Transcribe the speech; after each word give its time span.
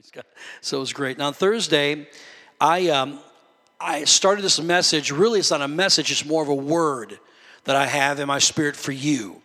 Praise 0.00 0.12
God. 0.12 0.24
So 0.62 0.78
it 0.78 0.80
was 0.80 0.94
great. 0.94 1.18
Now, 1.18 1.30
Thursday, 1.30 2.08
I, 2.58 2.88
um, 2.88 3.18
I 3.78 4.04
started 4.04 4.40
this 4.40 4.58
message. 4.58 5.10
Really, 5.10 5.40
it's 5.40 5.50
not 5.50 5.60
a 5.60 5.68
message, 5.68 6.10
it's 6.10 6.24
more 6.24 6.42
of 6.42 6.48
a 6.48 6.54
word 6.54 7.18
that 7.64 7.76
I 7.76 7.84
have 7.84 8.18
in 8.18 8.26
my 8.26 8.38
spirit 8.38 8.76
for 8.76 8.92
you. 8.92 9.42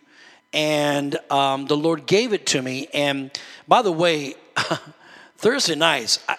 And 0.54 1.14
um, 1.30 1.66
the 1.66 1.76
Lord 1.76 2.06
gave 2.06 2.32
it 2.32 2.46
to 2.46 2.62
me. 2.62 2.88
And 2.94 3.38
by 3.68 3.82
the 3.82 3.92
way, 3.92 4.34
Thursday 5.36 5.74
nights, 5.74 6.20
I, 6.26 6.38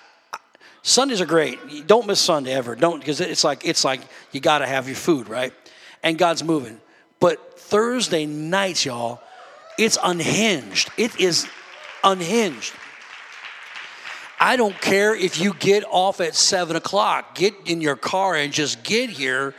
Sundays 0.81 1.21
are 1.21 1.27
great. 1.27 1.85
Don't 1.85 2.07
miss 2.07 2.19
Sunday 2.19 2.53
ever. 2.53 2.75
Don't 2.75 2.97
because 2.97 3.21
it's 3.21 3.43
like 3.43 3.67
it's 3.67 3.83
like 3.83 4.01
you 4.31 4.39
got 4.39 4.59
to 4.59 4.65
have 4.65 4.87
your 4.87 4.95
food, 4.95 5.29
right? 5.29 5.53
And 6.01 6.17
God's 6.17 6.43
moving. 6.43 6.81
But 7.19 7.59
Thursday 7.59 8.25
nights, 8.25 8.83
y'all, 8.83 9.21
it's 9.77 9.99
unhinged. 10.03 10.89
It 10.97 11.19
is 11.19 11.47
unhinged. 12.03 12.73
I 14.39 14.55
don't 14.55 14.79
care 14.79 15.15
if 15.15 15.39
you 15.39 15.53
get 15.55 15.83
off 15.89 16.21
at 16.21 16.35
seven 16.35 16.75
o'clock. 16.75 17.35
Get 17.35 17.55
in 17.65 17.81
your 17.81 17.95
car 17.95 18.35
and 18.35 18.53
just 18.53 18.83
get 18.83 19.09
here, 19.09 19.55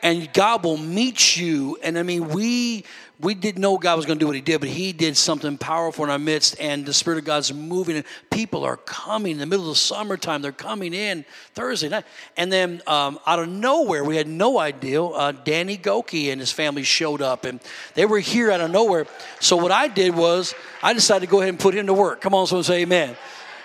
and 0.00 0.32
God 0.32 0.62
will 0.62 0.76
meet 0.76 1.36
you. 1.36 1.76
And 1.82 1.98
I 1.98 2.04
mean, 2.04 2.28
we 2.28 2.84
we 3.20 3.34
didn't 3.34 3.60
know 3.60 3.78
God 3.78 3.96
was 3.96 4.06
going 4.06 4.18
to 4.18 4.22
do 4.22 4.26
what 4.28 4.36
He 4.36 4.40
did, 4.40 4.60
but 4.60 4.68
He 4.68 4.92
did 4.92 5.16
something 5.16 5.58
powerful 5.58 6.04
in 6.04 6.10
our 6.10 6.20
midst, 6.20 6.54
and 6.60 6.86
the 6.86 6.92
Spirit 6.92 7.18
of 7.18 7.24
God's 7.24 7.52
moving. 7.52 7.96
And 7.96 8.04
people 8.30 8.62
are 8.62 8.76
coming 8.76 9.32
in 9.32 9.38
the 9.38 9.46
middle 9.46 9.64
of 9.64 9.72
the 9.72 9.80
summertime. 9.80 10.40
They're 10.40 10.52
coming 10.52 10.94
in 10.94 11.24
Thursday 11.54 11.88
night, 11.88 12.04
and 12.36 12.52
then 12.52 12.80
um, 12.86 13.18
out 13.26 13.40
of 13.40 13.48
nowhere, 13.48 14.04
we 14.04 14.14
had 14.16 14.28
no 14.28 14.56
idea. 14.60 15.02
Uh, 15.02 15.32
Danny 15.32 15.76
Gokey 15.76 16.30
and 16.30 16.40
his 16.40 16.52
family 16.52 16.84
showed 16.84 17.22
up, 17.22 17.44
and 17.44 17.58
they 17.94 18.06
were 18.06 18.20
here 18.20 18.52
out 18.52 18.60
of 18.60 18.70
nowhere. 18.70 19.08
So 19.40 19.56
what 19.56 19.72
I 19.72 19.88
did 19.88 20.14
was 20.14 20.54
I 20.80 20.92
decided 20.92 21.26
to 21.26 21.30
go 21.30 21.38
ahead 21.38 21.48
and 21.48 21.58
put 21.58 21.74
him 21.74 21.88
to 21.88 21.94
work. 21.94 22.20
Come 22.20 22.34
on, 22.34 22.46
someone 22.46 22.62
say 22.62 22.82
Amen 22.82 23.16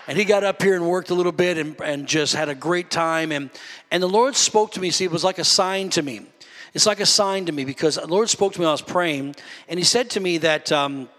and 0.08 0.18
he 0.18 0.26
got 0.26 0.44
up 0.44 0.62
here 0.62 0.76
and 0.76 0.88
worked 0.88 1.10
a 1.10 1.14
little 1.14 1.32
bit 1.32 1.58
and, 1.58 1.80
and 1.82 2.08
just 2.08 2.34
had 2.34 2.50
a 2.50 2.56
great 2.56 2.90
time 2.90 3.32
and 3.32 3.50
and 3.92 4.02
the 4.02 4.08
lord 4.08 4.36
spoke 4.36 4.72
to 4.72 4.80
me 4.80 4.90
see 4.90 5.06
it 5.06 5.12
was 5.12 5.24
like 5.24 5.40
a 5.40 5.44
sign 5.44 5.90
to 5.90 6.02
me 6.02 6.26
it's 6.74 6.86
like 6.86 7.00
a 7.00 7.06
sign 7.06 7.46
to 7.46 7.52
me 7.52 7.66
because 7.66 7.96
the 7.96 8.08
lord 8.08 8.30
spoke 8.30 8.54
to 8.54 8.60
me 8.60 8.66
when 8.66 8.70
i 8.70 8.74
was 8.74 8.82
praying 8.82 9.36
and 9.68 9.80
he 9.80 9.84
said 9.84 10.10
to 10.10 10.20
me 10.20 10.38
that 10.38 10.72
um, 10.72 11.10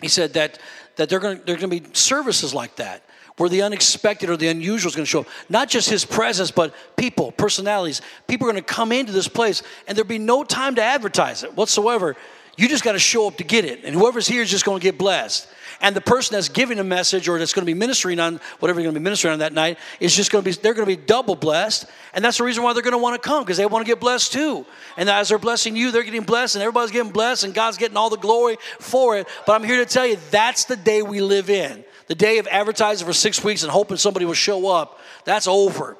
he 0.00 0.08
said 0.08 0.32
that 0.34 0.58
that 0.96 1.08
they're 1.08 1.18
going 1.18 1.40
to 1.44 1.68
be 1.68 1.82
services 1.92 2.54
like 2.54 2.76
that 2.76 3.04
where 3.36 3.48
the 3.48 3.62
unexpected 3.62 4.30
or 4.30 4.36
the 4.36 4.48
unusual 4.48 4.88
is 4.88 4.94
going 4.94 5.04
to 5.04 5.10
show 5.10 5.20
up. 5.20 5.26
Not 5.48 5.68
just 5.68 5.90
his 5.90 6.04
presence, 6.04 6.50
but 6.50 6.72
people, 6.96 7.32
personalities. 7.32 8.00
People 8.28 8.46
are 8.46 8.52
going 8.52 8.62
to 8.62 8.74
come 8.74 8.92
into 8.92 9.12
this 9.12 9.28
place, 9.28 9.62
and 9.86 9.96
there'll 9.96 10.08
be 10.08 10.18
no 10.18 10.44
time 10.44 10.76
to 10.76 10.82
advertise 10.82 11.42
it 11.42 11.56
whatsoever. 11.56 12.16
You 12.56 12.68
just 12.68 12.84
got 12.84 12.92
to 12.92 12.98
show 12.98 13.26
up 13.26 13.36
to 13.38 13.44
get 13.44 13.64
it. 13.64 13.84
And 13.84 13.94
whoever's 13.94 14.26
here 14.26 14.42
is 14.42 14.50
just 14.50 14.64
going 14.64 14.80
to 14.80 14.82
get 14.82 14.96
blessed. 14.96 15.48
And 15.80 15.94
the 15.94 16.00
person 16.00 16.34
that's 16.34 16.48
giving 16.48 16.78
a 16.78 16.84
message 16.84 17.28
or 17.28 17.38
that's 17.38 17.52
going 17.52 17.66
to 17.66 17.72
be 17.72 17.78
ministering 17.78 18.20
on 18.20 18.40
whatever 18.60 18.80
you're 18.80 18.86
going 18.86 18.94
to 18.94 19.00
be 19.00 19.04
ministering 19.04 19.32
on 19.32 19.40
that 19.40 19.52
night 19.52 19.78
is 19.98 20.14
just 20.14 20.30
going 20.30 20.44
to 20.44 20.50
be 20.50 20.56
they're 20.56 20.74
going 20.74 20.88
to 20.88 20.96
be 20.96 21.02
double 21.02 21.34
blessed 21.34 21.86
and 22.14 22.24
that's 22.24 22.38
the 22.38 22.44
reason 22.44 22.62
why 22.62 22.72
they're 22.72 22.82
going 22.82 22.92
to 22.92 22.98
want 22.98 23.20
to 23.20 23.28
come 23.28 23.42
because 23.42 23.56
they 23.56 23.66
want 23.66 23.84
to 23.84 23.90
get 23.90 24.00
blessed 24.00 24.32
too. 24.32 24.64
And 24.96 25.10
as 25.10 25.28
they're 25.28 25.38
blessing 25.38 25.74
you 25.74 25.90
they're 25.90 26.04
getting 26.04 26.22
blessed 26.22 26.54
and 26.54 26.62
everybody's 26.62 26.92
getting 26.92 27.12
blessed 27.12 27.44
and 27.44 27.52
god's 27.52 27.76
getting 27.76 27.96
all 27.96 28.08
the 28.08 28.16
glory 28.16 28.56
for 28.78 29.18
it. 29.18 29.26
But 29.46 29.54
i'm 29.54 29.64
here 29.64 29.84
to 29.84 29.86
tell 29.86 30.06
you 30.06 30.16
that's 30.30 30.64
the 30.64 30.76
day 30.76 31.02
we 31.02 31.20
live 31.20 31.50
in. 31.50 31.84
The 32.06 32.14
day 32.14 32.38
of 32.38 32.46
advertising 32.46 33.06
for 33.06 33.12
six 33.12 33.42
weeks 33.42 33.62
and 33.62 33.72
hoping 33.72 33.96
somebody 33.96 34.26
will 34.26 34.34
show 34.34 34.68
up. 34.68 35.00
That's 35.24 35.48
over. 35.48 35.96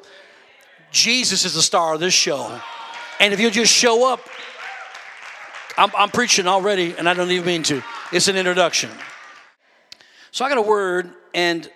Jesus 0.90 1.44
is 1.44 1.54
the 1.54 1.62
star 1.62 1.94
of 1.94 2.00
this 2.00 2.14
show. 2.14 2.60
And 3.18 3.32
if 3.32 3.40
you 3.40 3.50
just 3.50 3.72
show 3.72 4.12
up 4.12 4.20
I'm, 5.76 5.90
I'm 5.96 6.10
preaching 6.10 6.46
already 6.46 6.94
and 6.96 7.08
i 7.08 7.14
don't 7.14 7.30
even 7.30 7.46
mean 7.46 7.62
to 7.64 7.82
it's 8.12 8.28
an 8.28 8.36
introduction 8.36 8.90
so 10.34 10.44
I 10.44 10.48
got 10.48 10.58
a 10.58 10.62
word, 10.62 11.14
and 11.32 11.70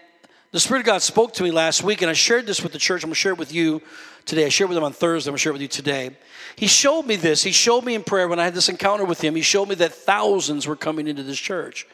the 0.51 0.59
Spirit 0.59 0.81
of 0.81 0.87
God 0.87 1.01
spoke 1.01 1.33
to 1.35 1.45
me 1.45 1.53
last 1.53 1.85
week, 1.85 2.03
and 2.03 2.11
I 2.11 2.13
shared 2.13 2.45
this 2.45 2.61
with 2.61 2.73
the 2.73 2.79
church. 2.81 3.05
I'm 3.05 3.11
going 3.11 3.15
to 3.15 3.21
share 3.21 3.31
it 3.31 3.39
with 3.39 3.53
you 3.53 3.81
today. 4.27 4.47
I 4.47 4.49
shared 4.49 4.69
with 4.69 4.75
them 4.75 4.83
on 4.83 4.93
Thursday. 4.93 5.29
I'm 5.29 5.35
going 5.35 5.37
to 5.37 5.43
share 5.43 5.51
it 5.51 5.53
with 5.53 5.63
you 5.63 5.69
today. 5.69 6.11
He 6.57 6.67
showed 6.67 7.05
me 7.05 7.15
this. 7.15 7.45
He 7.45 7.53
showed 7.53 7.85
me 7.85 7.95
in 7.95 8.03
prayer 8.03 8.27
when 8.27 8.41
I 8.41 8.45
had 8.45 8.55
this 8.55 8.69
encounter 8.69 9.05
with 9.05 9.21
him. 9.21 9.37
He 9.37 9.43
showed 9.43 9.69
me 9.69 9.77
that 9.77 9.95
thousands 9.95 10.67
were 10.67 10.75
coming 10.75 11.07
into 11.07 11.23
this 11.23 11.39
church. 11.39 11.87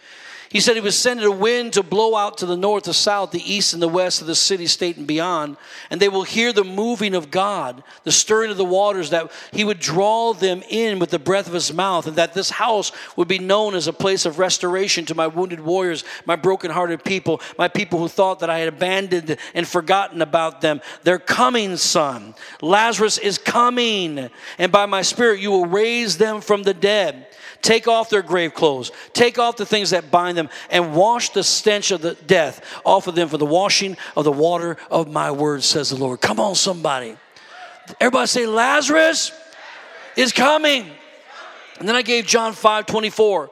He 0.55 0.61
said 0.61 0.77
he 0.77 0.81
was 0.81 0.97
sending 0.97 1.27
a 1.27 1.33
wind 1.33 1.73
to 1.73 1.83
blow 1.83 2.15
out 2.15 2.39
to 2.39 2.47
the 2.47 2.57
north, 2.57 2.85
the 2.85 2.95
south, 2.95 3.33
the 3.33 3.43
east, 3.43 3.73
and 3.73 3.83
the 3.83 3.89
west 3.89 4.21
of 4.21 4.29
the 4.29 4.37
city, 4.37 4.69
state, 4.69 4.97
and 4.97 5.05
beyond. 5.05 5.57
And 5.91 6.01
they 6.01 6.09
will 6.09 6.23
hear 6.23 6.53
the 6.53 6.63
moving 6.63 7.17
of 7.17 7.33
God, 7.33 7.83
the 8.05 8.13
stirring 8.13 8.53
of 8.53 8.57
the 8.57 8.65
waters, 8.65 9.11
that 9.11 9.33
he 9.51 9.65
would 9.65 9.81
draw 9.81 10.33
them 10.33 10.63
in 10.69 11.01
with 11.01 11.11
the 11.11 11.19
breath 11.19 11.49
of 11.49 11.55
his 11.55 11.75
mouth, 11.75 12.07
and 12.07 12.15
that 12.15 12.35
this 12.35 12.51
house 12.51 12.93
would 13.17 13.27
be 13.27 13.41
known 13.41 13.75
as 13.75 13.89
a 13.89 13.93
place 13.93 14.27
of 14.27 14.39
restoration 14.39 15.05
to 15.07 15.15
my 15.17 15.27
wounded 15.27 15.59
warriors, 15.59 16.05
my 16.25 16.37
brokenhearted 16.37 17.03
people, 17.03 17.41
my 17.59 17.67
people 17.67 17.99
who 17.99 18.07
thought 18.07 18.39
that 18.39 18.49
I 18.49 18.61
had 18.61 18.69
abandoned 18.69 19.37
and 19.55 19.67
forgotten 19.67 20.23
about 20.23 20.61
them. 20.61 20.81
They're 21.03 21.19
coming, 21.19 21.77
son. 21.77 22.33
Lazarus 22.63 23.19
is 23.19 23.39
coming, 23.39 24.31
and 24.59 24.71
by 24.71 24.87
my 24.87 25.03
spirit 25.03 25.41
you 25.41 25.51
will 25.51 25.67
raise 25.67 26.17
them 26.17 26.41
from 26.41 26.63
the 26.63 26.75
dead. 26.75 27.27
Take 27.65 27.89
off 27.89 28.11
their 28.11 28.21
grave 28.21 28.53
clothes, 28.53 28.93
take 29.15 29.39
off 29.39 29.57
the 29.57 29.65
things 29.65 29.89
that 29.89 30.11
bind 30.11 30.37
them, 30.37 30.51
and 30.69 30.95
wash 30.95 31.31
the 31.31 31.43
stench 31.43 31.93
of 31.93 32.03
the 32.03 32.13
death 32.13 32.63
off 32.85 33.07
of 33.07 33.15
them 33.15 33.31
for 33.31 33.39
the 33.39 33.47
washing 33.47 33.97
of 34.15 34.25
the 34.25 34.31
water 34.31 34.77
of 34.91 35.11
my 35.11 35.31
word, 35.31 35.63
says 35.65 35.89
the 35.89 35.97
Lord. 35.97 36.21
Come 36.21 36.39
on, 36.39 36.57
somebody. 36.57 37.17
Everybody 37.99 38.27
say, 38.27 38.47
Lazarus 38.47 39.33
is 40.15 40.31
coming. 40.31 40.91
And 41.79 41.89
then 41.89 41.97
I 41.97 42.03
gave 42.03 42.27
John 42.27 42.53
5 42.53 42.85
24 42.85 43.51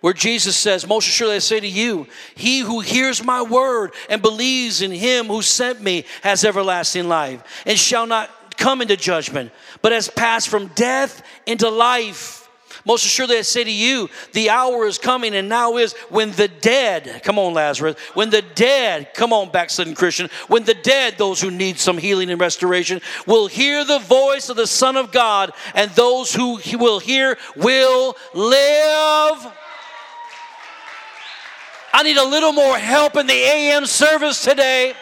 where 0.00 0.12
Jesus 0.12 0.56
says, 0.56 0.84
Most 0.84 1.06
assuredly 1.06 1.36
I 1.36 1.38
say 1.38 1.60
to 1.60 1.68
you, 1.68 2.08
he 2.34 2.58
who 2.58 2.80
hears 2.80 3.22
my 3.22 3.42
word 3.42 3.92
and 4.10 4.20
believes 4.20 4.82
in 4.82 4.90
him 4.90 5.26
who 5.26 5.42
sent 5.42 5.80
me 5.80 6.06
has 6.22 6.44
everlasting 6.44 7.06
life 7.06 7.62
and 7.66 7.78
shall 7.78 8.08
not 8.08 8.56
come 8.56 8.82
into 8.82 8.96
judgment, 8.96 9.52
but 9.80 9.92
has 9.92 10.08
passed 10.08 10.48
from 10.48 10.66
death 10.74 11.22
into 11.46 11.70
life. 11.70 12.43
Most 12.86 13.06
assuredly, 13.06 13.38
I 13.38 13.42
say 13.42 13.64
to 13.64 13.72
you, 13.72 14.10
the 14.32 14.50
hour 14.50 14.86
is 14.86 14.98
coming 14.98 15.34
and 15.34 15.48
now 15.48 15.78
is 15.78 15.94
when 16.10 16.32
the 16.32 16.48
dead, 16.48 17.22
come 17.22 17.38
on, 17.38 17.54
Lazarus, 17.54 17.98
when 18.12 18.28
the 18.28 18.42
dead, 18.42 19.14
come 19.14 19.32
on, 19.32 19.50
backslidden 19.50 19.94
Christian, 19.94 20.28
when 20.48 20.64
the 20.64 20.74
dead, 20.74 21.14
those 21.16 21.40
who 21.40 21.50
need 21.50 21.78
some 21.78 21.96
healing 21.96 22.30
and 22.30 22.38
restoration, 22.38 23.00
will 23.26 23.46
hear 23.46 23.86
the 23.86 24.00
voice 24.00 24.50
of 24.50 24.56
the 24.56 24.66
Son 24.66 24.96
of 24.96 25.12
God, 25.12 25.52
and 25.74 25.90
those 25.92 26.34
who 26.34 26.60
will 26.74 26.98
hear 26.98 27.38
will 27.56 28.16
live. 28.34 29.52
I 31.94 32.02
need 32.02 32.18
a 32.18 32.24
little 32.24 32.52
more 32.52 32.76
help 32.76 33.16
in 33.16 33.26
the 33.26 33.32
AM 33.32 33.86
service 33.86 34.44
today. 34.44 34.92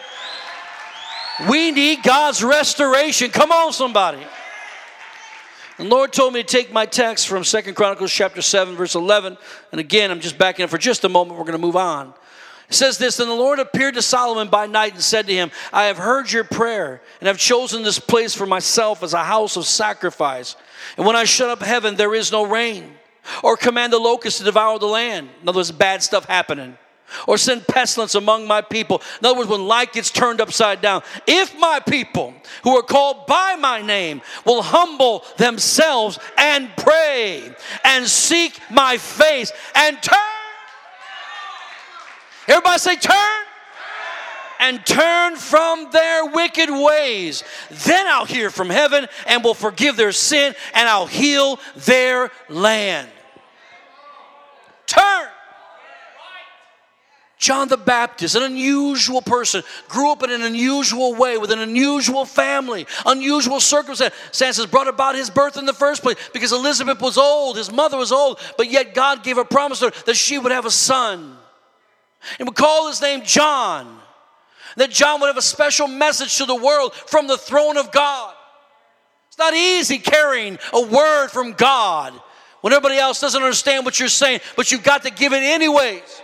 We 1.49 1.71
need 1.71 2.03
God's 2.03 2.43
restoration. 2.43 3.31
Come 3.31 3.51
on, 3.51 3.73
somebody. 3.73 4.25
The 5.77 5.85
Lord 5.85 6.13
told 6.13 6.33
me 6.33 6.43
to 6.43 6.47
take 6.47 6.71
my 6.71 6.85
text 6.85 7.27
from 7.27 7.43
Second 7.43 7.75
Chronicles 7.75 8.11
chapter 8.11 8.43
7, 8.43 8.75
verse 8.75 8.93
11. 8.93 9.37
And 9.71 9.81
again, 9.81 10.11
I'm 10.11 10.19
just 10.19 10.37
backing 10.37 10.63
up 10.63 10.69
for 10.69 10.77
just 10.77 11.03
a 11.03 11.09
moment. 11.09 11.39
We're 11.39 11.45
going 11.45 11.59
to 11.59 11.65
move 11.65 11.75
on. 11.75 12.13
It 12.69 12.75
says 12.75 12.99
this 12.99 13.19
And 13.19 13.29
the 13.29 13.33
Lord 13.33 13.57
appeared 13.57 13.95
to 13.95 14.03
Solomon 14.03 14.49
by 14.49 14.67
night 14.67 14.93
and 14.93 15.01
said 15.01 15.25
to 15.27 15.33
him, 15.33 15.49
I 15.71 15.85
have 15.85 15.97
heard 15.97 16.31
your 16.31 16.43
prayer 16.43 17.01
and 17.19 17.27
have 17.27 17.39
chosen 17.39 17.81
this 17.81 17.97
place 17.97 18.35
for 18.35 18.45
myself 18.45 19.01
as 19.01 19.13
a 19.13 19.23
house 19.23 19.57
of 19.57 19.65
sacrifice. 19.65 20.55
And 20.95 21.07
when 21.07 21.15
I 21.15 21.23
shut 21.23 21.49
up 21.49 21.63
heaven, 21.63 21.95
there 21.95 22.13
is 22.13 22.31
no 22.31 22.45
rain, 22.45 22.93
or 23.41 23.57
command 23.57 23.93
the 23.93 23.99
locusts 23.99 24.39
to 24.39 24.45
devour 24.45 24.77
the 24.77 24.85
land. 24.85 25.29
In 25.41 25.49
other 25.49 25.57
words, 25.57 25.71
bad 25.71 26.03
stuff 26.03 26.25
happening 26.25 26.77
or 27.27 27.37
send 27.37 27.65
pestilence 27.67 28.15
among 28.15 28.47
my 28.47 28.61
people. 28.61 29.01
In 29.19 29.25
other 29.25 29.37
words, 29.37 29.49
when 29.49 29.65
life 29.65 29.93
gets 29.93 30.11
turned 30.11 30.41
upside 30.41 30.81
down, 30.81 31.03
if 31.27 31.57
my 31.59 31.79
people 31.79 32.33
who 32.63 32.77
are 32.77 32.83
called 32.83 33.25
by 33.27 33.55
my 33.55 33.81
name 33.81 34.21
will 34.45 34.61
humble 34.61 35.23
themselves 35.37 36.19
and 36.37 36.69
pray 36.77 37.53
and 37.83 38.07
seek 38.07 38.59
my 38.69 38.97
face 38.97 39.51
and 39.75 40.01
turn, 40.01 40.17
everybody 42.47 42.79
say, 42.79 42.95
turn. 42.95 43.15
And 44.59 44.85
turn 44.85 45.35
from 45.35 45.89
their 45.91 46.27
wicked 46.27 46.69
ways. 46.69 47.43
Then 47.69 48.07
I'll 48.07 48.23
hear 48.23 48.49
from 48.49 48.69
heaven 48.69 49.07
and 49.27 49.43
will 49.43 49.55
forgive 49.55 49.97
their 49.97 50.13
sin 50.13 50.55
and 50.73 50.87
I'll 50.87 51.07
heal 51.07 51.59
their 51.75 52.31
land. 52.47 53.09
Turn. 54.85 55.27
John 57.43 57.67
the 57.67 57.75
Baptist, 57.75 58.35
an 58.35 58.43
unusual 58.43 59.21
person, 59.21 59.63
grew 59.89 60.13
up 60.13 60.23
in 60.23 60.31
an 60.31 60.43
unusual 60.43 61.13
way 61.13 61.37
with 61.37 61.51
an 61.51 61.59
unusual 61.59 62.23
family, 62.23 62.87
unusual 63.05 63.59
circumstances 63.59 64.65
brought 64.65 64.87
about 64.87 65.15
his 65.15 65.29
birth 65.29 65.57
in 65.57 65.65
the 65.65 65.73
first 65.73 66.03
place 66.03 66.17
because 66.31 66.53
Elizabeth 66.53 67.01
was 67.01 67.17
old, 67.17 67.57
his 67.57 67.69
mother 67.69 67.97
was 67.97 68.13
old, 68.13 68.39
but 68.57 68.71
yet 68.71 68.93
God 68.93 69.25
gave 69.25 69.37
a 69.37 69.43
promise 69.43 69.79
to 69.79 69.89
her 69.89 70.03
that 70.05 70.15
she 70.15 70.37
would 70.37 70.53
have 70.53 70.65
a 70.65 70.71
son. 70.71 71.35
And 72.39 72.47
we 72.47 72.53
call 72.53 72.87
his 72.87 73.01
name 73.01 73.23
John. 73.25 73.99
That 74.77 74.89
John 74.89 75.19
would 75.19 75.27
have 75.27 75.35
a 75.35 75.41
special 75.41 75.89
message 75.89 76.37
to 76.37 76.45
the 76.45 76.55
world 76.55 76.93
from 76.93 77.27
the 77.27 77.37
throne 77.37 77.75
of 77.75 77.91
God. 77.91 78.33
It's 79.27 79.37
not 79.37 79.53
easy 79.53 79.99
carrying 79.99 80.57
a 80.71 80.81
word 80.81 81.27
from 81.27 81.51
God 81.51 82.13
when 82.61 82.71
everybody 82.71 82.97
else 82.97 83.19
doesn't 83.19 83.43
understand 83.43 83.83
what 83.83 83.99
you're 83.99 84.07
saying, 84.07 84.39
but 84.55 84.71
you've 84.71 84.83
got 84.83 85.03
to 85.03 85.11
give 85.11 85.33
it 85.33 85.43
anyways. 85.43 86.22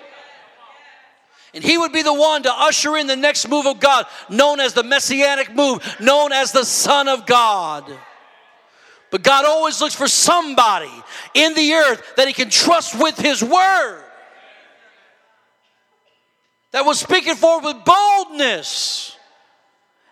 And 1.54 1.64
he 1.64 1.78
would 1.78 1.92
be 1.92 2.04
the 2.04 2.14
one 2.14 2.44
to 2.44 2.52
usher 2.54 2.96
in 2.98 3.08
the 3.08 3.16
next 3.16 3.48
move 3.48 3.66
of 3.66 3.80
God, 3.80 4.06
known 4.30 4.60
as 4.60 4.74
the 4.74 4.84
messianic 4.84 5.54
move, 5.56 5.82
known 6.00 6.32
as 6.32 6.52
the 6.52 6.64
Son 6.64 7.08
of 7.08 7.26
God. 7.26 7.92
But 9.12 9.24
God 9.24 9.46
always 9.46 9.82
looks 9.82 9.96
for 9.96 10.08
somebody 10.08 10.92
in 11.34 11.56
the 11.56 11.74
earth 11.74 12.16
that 12.18 12.28
he 12.28 12.34
can 12.34 12.50
trust 12.50 13.00
with 13.00 13.18
his 13.18 13.44
word. 13.44 14.04
That 16.72 16.86
was 16.86 17.00
speaking 17.00 17.36
forward 17.36 17.66
with 17.66 17.84
boldness. 17.84 19.16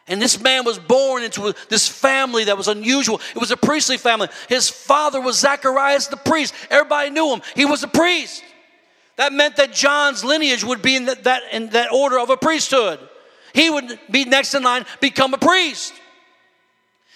And 0.07 0.22
this 0.22 0.42
man 0.42 0.66
was 0.66 0.80
born 0.80 1.24
into 1.24 1.54
this 1.69 1.88
family 1.88 2.45
that 2.45 2.57
was 2.57 2.68
unusual. 2.68 3.22
It 3.36 3.39
was 3.39 3.51
a 3.51 3.57
priestly 3.57 3.98
family. 3.98 4.30
His 4.48 4.69
father 4.69 5.22
was 5.22 5.38
Zacharias 5.38 6.07
the 6.07 6.18
priest. 6.18 6.54
Everybody 6.72 7.10
knew 7.10 7.34
him. 7.34 7.42
He 7.56 7.66
was 7.66 7.84
a 7.84 7.88
priest. 7.88 8.44
That 9.18 9.34
meant 9.34 9.58
that 9.58 9.74
John's 9.74 10.24
lineage 10.24 10.64
would 10.64 10.81
be 10.81 10.96
in 10.96 11.06
that, 11.06 11.25
that, 11.25 11.44
in 11.52 11.69
that 11.72 11.92
order 11.92 12.19
of 12.19 12.30
a 12.30 12.38
priesthood. 12.38 13.00
He 13.54 13.69
would 13.69 14.00
be 14.10 14.25
next 14.25 14.54
in 14.54 14.64
line, 14.64 14.86
become 15.02 15.34
a 15.34 15.38
priest. 15.38 15.94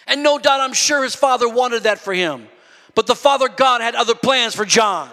And 0.08 0.24
no 0.24 0.40
doubt, 0.40 0.60
I'm 0.60 0.74
sure 0.74 1.04
his 1.04 1.16
father 1.16 1.48
wanted 1.48 1.84
that 1.84 2.00
for 2.00 2.14
him. 2.14 2.48
But 2.96 3.08
the 3.08 3.16
Father 3.16 3.48
God 3.48 3.82
had 3.82 3.96
other 3.96 4.16
plans 4.16 4.56
for 4.56 4.66
John. 4.66 5.10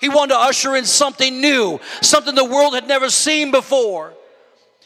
He 0.00 0.08
wanted 0.08 0.34
to 0.34 0.40
usher 0.40 0.76
in 0.76 0.84
something 0.84 1.40
new, 1.40 1.80
something 2.02 2.34
the 2.34 2.44
world 2.44 2.74
had 2.74 2.86
never 2.86 3.10
seen 3.10 3.50
before. 3.50 4.12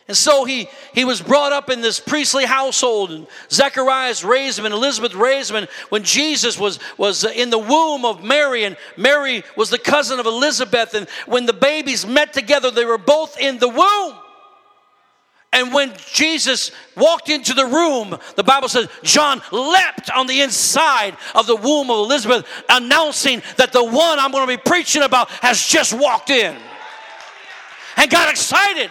And 0.08 0.16
so 0.16 0.44
he, 0.44 0.68
he 0.92 1.04
was 1.04 1.22
brought 1.22 1.52
up 1.52 1.70
in 1.70 1.80
this 1.80 2.00
priestly 2.00 2.44
household, 2.44 3.12
and 3.12 3.26
Zacharias 3.50 4.24
raised 4.24 4.58
him, 4.58 4.64
and 4.64 4.74
Elizabeth 4.74 5.14
raised 5.14 5.50
him. 5.50 5.56
And 5.56 5.68
when 5.90 6.02
Jesus 6.02 6.58
was, 6.58 6.80
was 6.98 7.24
in 7.24 7.50
the 7.50 7.58
womb 7.58 8.04
of 8.04 8.22
Mary, 8.22 8.64
and 8.64 8.76
Mary 8.96 9.44
was 9.56 9.70
the 9.70 9.78
cousin 9.78 10.18
of 10.18 10.26
Elizabeth, 10.26 10.94
and 10.94 11.08
when 11.26 11.46
the 11.46 11.52
babies 11.52 12.04
met 12.06 12.32
together, 12.32 12.70
they 12.70 12.84
were 12.84 12.98
both 12.98 13.38
in 13.38 13.58
the 13.58 13.68
womb. 13.68 14.18
And 15.52 15.72
when 15.72 15.92
Jesus 16.12 16.72
walked 16.96 17.28
into 17.28 17.52
the 17.52 17.66
room, 17.66 18.18
the 18.36 18.42
Bible 18.42 18.68
says 18.68 18.88
John 19.02 19.42
leapt 19.52 20.10
on 20.10 20.26
the 20.26 20.40
inside 20.40 21.16
of 21.34 21.46
the 21.46 21.56
womb 21.56 21.90
of 21.90 21.98
Elizabeth, 21.98 22.46
announcing 22.70 23.42
that 23.58 23.70
the 23.72 23.84
one 23.84 24.18
I'm 24.18 24.32
going 24.32 24.48
to 24.48 24.56
be 24.56 24.62
preaching 24.62 25.02
about 25.02 25.28
has 25.30 25.64
just 25.64 25.92
walked 25.92 26.30
in. 26.30 26.56
And 27.98 28.10
got 28.10 28.30
excited. 28.30 28.90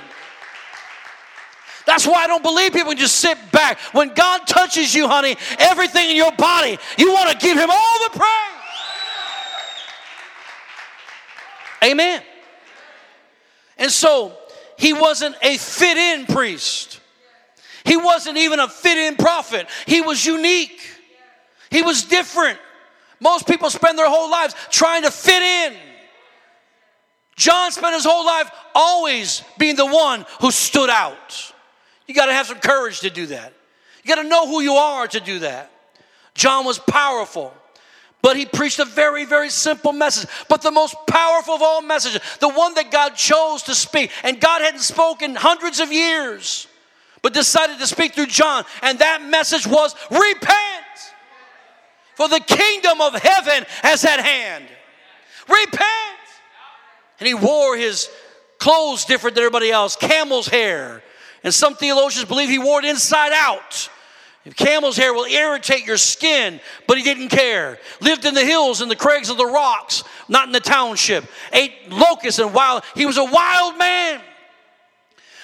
That's 1.92 2.08
why 2.08 2.24
I 2.24 2.28
don't 2.28 2.42
believe 2.42 2.72
people 2.72 2.94
just 2.94 3.18
sit 3.18 3.38
back. 3.52 3.78
When 3.92 4.14
God 4.14 4.48
touches 4.48 4.96
you, 4.96 5.10
honey, 5.10 5.36
everything 5.60 6.10
in 6.12 6.16
your 6.16 6.32
body, 6.32 6.78
you 6.98 7.12
want 7.12 7.30
to 7.32 7.46
give 7.46 7.58
Him 7.58 7.70
all 7.70 8.00
the 8.10 8.18
praise. 8.18 8.32
Amen. 11.84 12.22
And 13.78 13.92
so, 13.92 14.32
he 14.78 14.94
wasn't 14.94 15.36
a 15.42 15.58
fit 15.58 15.98
in 15.98 16.28
priest. 16.28 17.02
He 17.84 17.98
wasn't 17.98 18.38
even 18.38 18.62
a 18.62 18.70
fit 18.70 18.98
in 18.98 19.18
prophet. 19.18 19.68
He 19.86 20.00
was 20.00 20.26
unique. 20.26 20.80
He 21.72 21.82
was 21.82 22.06
different. 22.06 22.58
Most 23.20 23.48
people 23.48 23.70
spend 23.70 24.00
their 24.00 24.10
whole 24.10 24.32
lives 24.32 24.56
trying 24.70 25.04
to 25.04 25.12
fit 25.12 25.44
in. 25.44 25.76
John 27.36 27.70
spent 27.74 27.96
his 27.96 28.06
whole 28.06 28.26
life 28.26 28.50
always 28.74 29.44
being 29.58 29.76
the 29.76 29.86
one 29.86 30.26
who 30.40 30.52
stood 30.52 30.90
out. 30.90 31.51
You 32.12 32.16
got 32.16 32.26
to 32.26 32.34
have 32.34 32.48
some 32.48 32.60
courage 32.60 33.00
to 33.00 33.10
do 33.10 33.28
that. 33.28 33.54
You 34.04 34.14
got 34.14 34.22
to 34.22 34.28
know 34.28 34.46
who 34.46 34.60
you 34.60 34.74
are 34.74 35.08
to 35.08 35.20
do 35.22 35.40
that. 35.40 35.72
John 36.36 36.66
was 36.66 36.78
powerful, 36.78 37.54
but 38.22 38.36
he 38.36 38.46
preached 38.46 38.80
a 38.80 38.86
very, 38.86 39.24
very 39.24 39.50
simple 39.50 39.94
message. 39.94 40.30
But 40.50 40.62
the 40.62 40.72
most 40.72 40.94
powerful 41.08 41.54
of 41.54 41.62
all 41.62 41.82
messages, 41.82 42.20
the 42.42 42.50
one 42.50 42.74
that 42.74 42.92
God 42.92 43.16
chose 43.16 43.64
to 43.64 43.74
speak, 43.74 44.12
and 44.26 44.42
God 44.42 44.62
hadn't 44.62 44.82
spoken 44.82 45.36
hundreds 45.36 45.80
of 45.80 45.94
years, 45.94 46.68
but 47.22 47.34
decided 47.34 47.80
to 47.80 47.88
speak 47.88 48.14
through 48.14 48.26
John, 48.26 48.66
and 48.82 49.00
that 49.00 49.24
message 49.24 49.66
was 49.66 49.96
repent, 50.10 51.16
for 52.16 52.28
the 52.28 52.42
kingdom 52.42 53.00
of 53.00 53.14
heaven 53.14 53.66
is 53.86 54.04
at 54.04 54.20
hand. 54.20 54.66
Repent. 55.48 56.20
And 57.20 57.28
he 57.28 57.36
wore 57.36 57.78
his 57.78 58.10
clothes 58.58 59.06
different 59.06 59.36
than 59.36 59.46
everybody 59.46 59.72
else 59.72 59.96
camel's 59.96 60.50
hair 60.50 61.04
and 61.44 61.54
some 61.54 61.76
theologians 61.76 62.26
believe 62.26 62.50
he 62.50 62.60
wore 62.60 62.80
it 62.80 62.86
inside 62.86 63.32
out. 63.34 63.90
Camel's 64.56 64.98
hair 64.98 65.14
will 65.14 65.26
irritate 65.26 65.86
your 65.86 65.98
skin, 65.98 66.60
but 66.88 66.98
he 66.98 67.04
didn't 67.04 67.30
care. 67.30 67.78
Lived 68.00 68.26
in 68.26 68.34
the 68.34 68.44
hills 68.44 68.82
and 68.82 68.90
the 68.90 68.96
crags 68.96 69.30
of 69.30 69.38
the 69.38 69.46
rocks, 69.46 70.04
not 70.28 70.48
in 70.48 70.52
the 70.52 70.60
township. 70.60 71.26
Ate 71.54 71.92
locusts 71.92 72.40
and 72.40 72.52
wild. 72.52 72.84
He 72.96 73.06
was 73.06 73.18
a 73.18 73.24
wild 73.24 73.78
man 73.78 74.22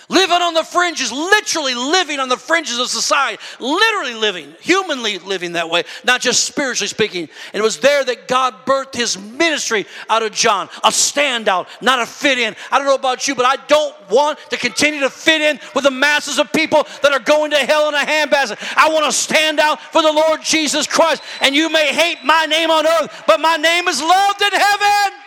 living 0.10 0.42
on 0.42 0.54
the 0.54 0.64
fringes, 0.64 1.12
literally 1.12 1.76
living 1.76 2.20
on 2.20 2.30
the 2.30 2.38
fringes 2.38 2.80
of 2.80 2.88
society, 2.88 3.42
literally 3.60 4.14
living, 4.14 4.54
humanly 4.62 5.20
living 5.20 5.54
that 5.54 5.70
way, 5.70 5.84
not 6.04 6.22
just 6.22 6.46
spiritually 6.46 6.88
speaking. 6.88 7.30
And 7.54 7.60
it 7.60 7.64
was 7.64 7.80
there 7.80 8.04
that 8.06 8.28
God 8.28 8.66
birthed 8.66 8.96
his 8.96 9.18
ministry 9.18 9.86
out 10.10 10.24
of 10.24 10.32
John, 10.32 10.70
a 10.84 10.90
standout, 10.90 11.68
not 11.82 12.00
a 12.00 12.06
fit 12.06 12.40
in. 12.40 12.56
I 12.72 12.78
don't 12.78 12.88
know 12.88 12.96
about 12.96 13.28
you, 13.28 13.36
but 13.36 13.46
I 13.46 13.58
don't 13.68 13.96
want 14.10 14.40
to 14.50 14.58
continue 14.58 15.02
to 15.02 15.10
fit 15.10 15.42
in 15.42 15.60
with 15.76 15.84
the 15.84 15.92
masses 15.92 16.40
of 16.40 16.52
people 16.54 16.88
that 17.02 17.12
are 17.12 17.20
going 17.20 17.52
to 17.52 17.58
hell 17.58 17.90
in 17.90 17.96
a 17.96 18.00
handbasket. 18.00 18.58
I 18.78 18.90
want 18.90 19.06
to 19.06 19.12
stand 19.12 19.60
out 19.60 19.82
for 19.82 20.02
the 20.02 20.12
Lord 20.12 20.42
Jesus 20.42 20.88
Christ. 20.88 21.22
And 21.42 21.54
you 21.54 21.70
may 21.70 21.94
hate 21.94 22.24
my 22.24 22.46
name 22.46 22.72
on 22.72 22.88
earth, 22.88 23.24
but 23.28 23.40
my 23.40 23.58
name 23.58 23.88
is 23.88 24.02
loved 24.02 24.42
in 24.42 24.52
heaven. 24.52 25.27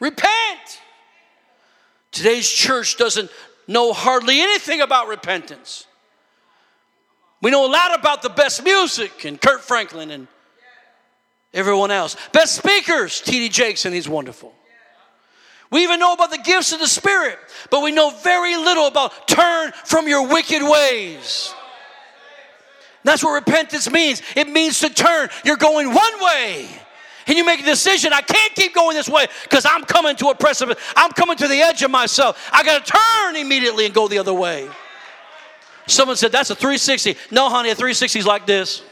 Repent. 0.00 0.80
Today's 2.10 2.48
church 2.48 2.96
doesn't 2.96 3.30
know 3.66 3.92
hardly 3.92 4.40
anything 4.40 4.80
about 4.80 5.08
repentance. 5.08 5.86
We 7.40 7.50
know 7.50 7.66
a 7.66 7.70
lot 7.70 7.98
about 7.98 8.22
the 8.22 8.30
best 8.30 8.64
music 8.64 9.24
and 9.24 9.40
Kirk 9.40 9.60
Franklin 9.60 10.10
and 10.10 10.26
everyone 11.54 11.90
else. 11.90 12.16
Best 12.32 12.56
speakers, 12.56 13.20
T.D. 13.20 13.48
Jakes, 13.50 13.84
and 13.84 13.94
he's 13.94 14.08
wonderful. 14.08 14.52
We 15.70 15.82
even 15.82 16.00
know 16.00 16.14
about 16.14 16.30
the 16.30 16.38
gifts 16.38 16.72
of 16.72 16.80
the 16.80 16.88
Spirit, 16.88 17.38
but 17.70 17.82
we 17.82 17.92
know 17.92 18.10
very 18.10 18.56
little 18.56 18.86
about 18.86 19.28
turn 19.28 19.72
from 19.84 20.08
your 20.08 20.26
wicked 20.26 20.62
ways. 20.62 21.54
That's 23.04 23.22
what 23.22 23.32
repentance 23.32 23.90
means. 23.90 24.22
It 24.34 24.48
means 24.48 24.80
to 24.80 24.90
turn. 24.90 25.28
You're 25.44 25.56
going 25.56 25.92
one 25.92 26.20
way 26.20 26.68
and 27.28 27.36
you 27.36 27.44
make 27.44 27.60
a 27.60 27.64
decision, 27.64 28.12
I 28.12 28.22
can't 28.22 28.54
keep 28.54 28.74
going 28.74 28.96
this 28.96 29.08
way 29.08 29.26
because 29.42 29.66
I'm 29.66 29.84
coming 29.84 30.16
to 30.16 30.28
a 30.28 30.34
precipice. 30.34 30.76
I'm 30.96 31.10
coming 31.12 31.36
to 31.36 31.46
the 31.46 31.60
edge 31.60 31.82
of 31.82 31.90
myself. 31.90 32.48
I 32.52 32.64
got 32.64 32.84
to 32.84 32.92
turn 32.92 33.36
immediately 33.36 33.84
and 33.84 33.94
go 33.94 34.08
the 34.08 34.18
other 34.18 34.32
way. 34.32 34.68
Someone 35.86 36.16
said, 36.16 36.32
That's 36.32 36.50
a 36.50 36.54
360. 36.54 37.16
No, 37.30 37.50
honey, 37.50 37.70
a 37.70 37.74
360 37.74 38.18
is 38.18 38.26
like 38.26 38.46
this. 38.46 38.82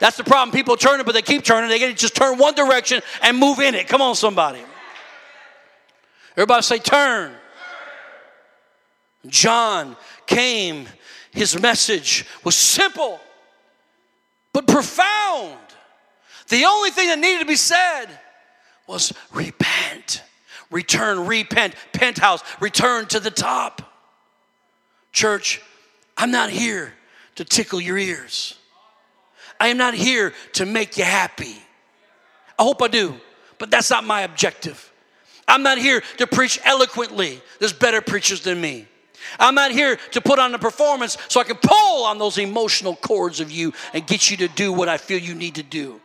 That's 0.00 0.16
the 0.16 0.24
problem. 0.24 0.54
People 0.54 0.76
turning, 0.76 1.06
but 1.06 1.12
they 1.12 1.22
keep 1.22 1.44
turning. 1.44 1.70
They 1.70 1.78
get 1.78 1.88
to 1.88 1.94
just 1.94 2.16
turn 2.16 2.38
one 2.38 2.54
direction 2.54 3.00
and 3.22 3.38
move 3.38 3.60
in 3.60 3.74
it. 3.74 3.88
Come 3.88 4.02
on, 4.02 4.14
somebody. 4.14 4.60
Everybody 6.32 6.62
say, 6.62 6.78
Turn. 6.78 7.32
John 9.26 9.96
came, 10.26 10.86
his 11.32 11.60
message 11.60 12.26
was 12.44 12.54
simple, 12.54 13.20
but 14.52 14.66
profound. 14.68 15.65
The 16.48 16.64
only 16.64 16.90
thing 16.90 17.08
that 17.08 17.18
needed 17.18 17.40
to 17.40 17.46
be 17.46 17.56
said 17.56 18.06
was 18.86 19.12
repent. 19.32 20.22
Return, 20.70 21.26
repent, 21.26 21.74
penthouse, 21.92 22.42
return 22.60 23.06
to 23.06 23.20
the 23.20 23.30
top. 23.30 23.82
Church, 25.12 25.62
I'm 26.16 26.30
not 26.30 26.50
here 26.50 26.92
to 27.36 27.44
tickle 27.44 27.80
your 27.80 27.98
ears. 27.98 28.58
I 29.60 29.68
am 29.68 29.78
not 29.78 29.94
here 29.94 30.34
to 30.54 30.66
make 30.66 30.98
you 30.98 31.04
happy. 31.04 31.56
I 32.58 32.62
hope 32.62 32.82
I 32.82 32.88
do, 32.88 33.14
but 33.58 33.70
that's 33.70 33.90
not 33.90 34.04
my 34.04 34.22
objective. 34.22 34.92
I'm 35.48 35.62
not 35.62 35.78
here 35.78 36.02
to 36.18 36.26
preach 36.26 36.58
eloquently. 36.64 37.40
There's 37.58 37.72
better 37.72 38.00
preachers 38.00 38.40
than 38.40 38.60
me. 38.60 38.86
I'm 39.38 39.54
not 39.54 39.70
here 39.70 39.96
to 40.12 40.20
put 40.20 40.38
on 40.38 40.54
a 40.54 40.58
performance 40.58 41.16
so 41.28 41.40
I 41.40 41.44
can 41.44 41.56
pull 41.56 42.04
on 42.04 42.18
those 42.18 42.38
emotional 42.38 42.96
cords 42.96 43.40
of 43.40 43.50
you 43.50 43.72
and 43.92 44.06
get 44.06 44.30
you 44.30 44.36
to 44.38 44.48
do 44.48 44.72
what 44.72 44.88
I 44.88 44.98
feel 44.98 45.18
you 45.18 45.34
need 45.34 45.56
to 45.56 45.62
do. 45.62 46.00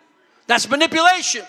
That's 0.47 0.69
manipulation. 0.69 1.43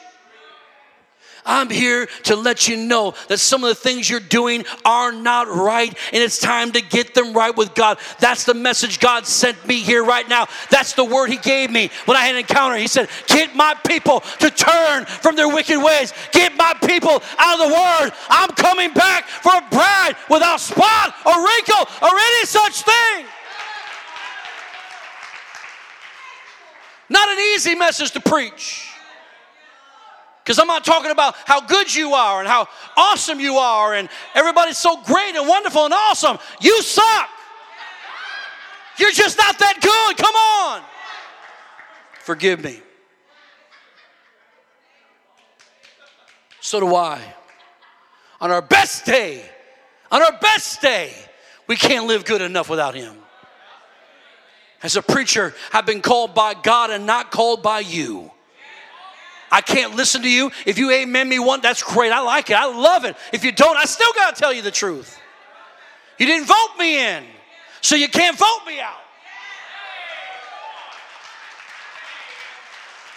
I'm 1.45 1.71
here 1.71 2.07
to 2.25 2.37
let 2.37 2.69
you 2.69 2.77
know 2.77 3.15
that 3.29 3.39
some 3.39 3.65
of 3.65 3.69
the 3.69 3.75
things 3.75 4.09
you're 4.09 4.21
doing 4.21 4.65
are 4.85 5.13
not 5.13 5.49
right, 5.49 5.89
and 6.13 6.23
it's 6.23 6.39
time 6.39 6.73
to 6.73 6.81
get 6.81 7.15
them 7.15 7.33
right 7.33 7.57
with 7.57 7.75
God. 7.75 7.99
That's 8.21 8.45
the 8.45 8.55
message 8.55 9.01
God 9.01 9.27
sent 9.27 9.67
me 9.67 9.81
here 9.81 10.05
right 10.05 10.29
now. 10.29 10.47
That's 10.71 10.93
the 10.93 11.05
word 11.05 11.31
He 11.31 11.39
gave 11.39 11.71
me 11.71 11.91
when 12.05 12.17
I 12.17 12.21
had 12.21 12.35
an 12.35 12.41
encounter. 12.41 12.77
He 12.77 12.87
said, 12.87 13.09
Get 13.27 13.57
my 13.57 13.75
people 13.87 14.21
to 14.39 14.51
turn 14.51 15.05
from 15.05 15.37
their 15.37 15.49
wicked 15.49 15.83
ways, 15.83 16.13
get 16.33 16.57
my 16.57 16.75
people 16.85 17.23
out 17.39 17.61
of 17.61 17.69
the 17.69 17.75
word. 17.75 18.13
I'm 18.29 18.51
coming 18.51 18.93
back 18.93 19.27
for 19.27 19.53
a 19.53 19.69
bride 19.71 20.15
without 20.31 20.61
spot 20.61 21.15
or 21.27 21.45
wrinkle 21.45 21.89
or 22.03 22.11
any 22.11 22.47
such 22.47 22.83
thing. 22.83 23.27
Not 27.13 27.29
an 27.29 27.39
easy 27.55 27.75
message 27.75 28.13
to 28.13 28.21
preach. 28.21 28.89
Because 30.43 30.59
I'm 30.59 30.67
not 30.67 30.83
talking 30.83 31.11
about 31.11 31.35
how 31.45 31.61
good 31.61 31.95
you 31.95 32.15
are 32.15 32.41
and 32.41 32.49
how 32.49 32.67
awesome 32.97 33.39
you 33.39 33.57
are 33.57 33.93
and 33.95 34.09
everybody's 34.35 34.79
so 34.79 35.01
great 35.03 35.37
and 35.37 35.47
wonderful 35.47 35.85
and 35.85 35.93
awesome. 35.93 36.39
You 36.63 36.83
suck. 36.83 37.29
You're 38.99 39.13
just 39.13 39.37
not 39.37 39.59
that 39.59 39.79
good. 39.81 40.25
Come 40.25 40.35
on. 40.35 40.83
Forgive 42.21 42.65
me. 42.65 42.81
So 46.61 46.81
do 46.81 46.95
I. 46.95 47.21
On 48.41 48.51
our 48.51 48.63
best 48.63 49.05
day, 49.05 49.45
on 50.11 50.23
our 50.23 50.39
best 50.41 50.81
day, 50.81 51.13
we 51.67 51.77
can't 51.77 52.07
live 52.07 52.25
good 52.25 52.41
enough 52.41 52.71
without 52.71 52.95
Him. 52.95 53.22
As 54.83 54.97
a 54.97 55.03
preacher, 55.03 55.55
I've 55.73 55.87
been 55.87 56.03
called 56.03 56.35
by 56.35 56.55
God 56.55 56.91
and 56.91 57.07
not 57.07 57.31
called 57.31 57.63
by 57.63 57.81
you. 57.81 58.31
I 59.51 59.61
can't 59.61 59.95
listen 59.95 60.23
to 60.23 60.31
you. 60.31 60.51
If 60.65 60.79
you 60.79 60.91
amen 60.91 61.29
me 61.29 61.39
one, 61.39 61.61
that's 61.61 61.83
great. 61.83 62.11
I 62.11 62.21
like 62.21 62.51
it. 62.51 62.55
I 62.55 62.67
love 62.67 63.05
it. 63.05 63.17
If 63.33 63.45
you 63.45 63.53
don't, 63.53 63.77
I 63.77 63.85
still 63.85 64.13
got 64.15 64.35
to 64.35 64.41
tell 64.41 64.53
you 64.53 64.63
the 64.63 64.71
truth. 64.71 65.19
You 66.19 66.27
didn't 66.27 66.47
vote 66.47 66.71
me 66.79 66.99
in, 66.99 67.25
so 67.81 67.95
you 67.95 68.09
can't 68.09 68.37
vote 68.37 68.61
me 68.67 68.81
out. 68.81 68.97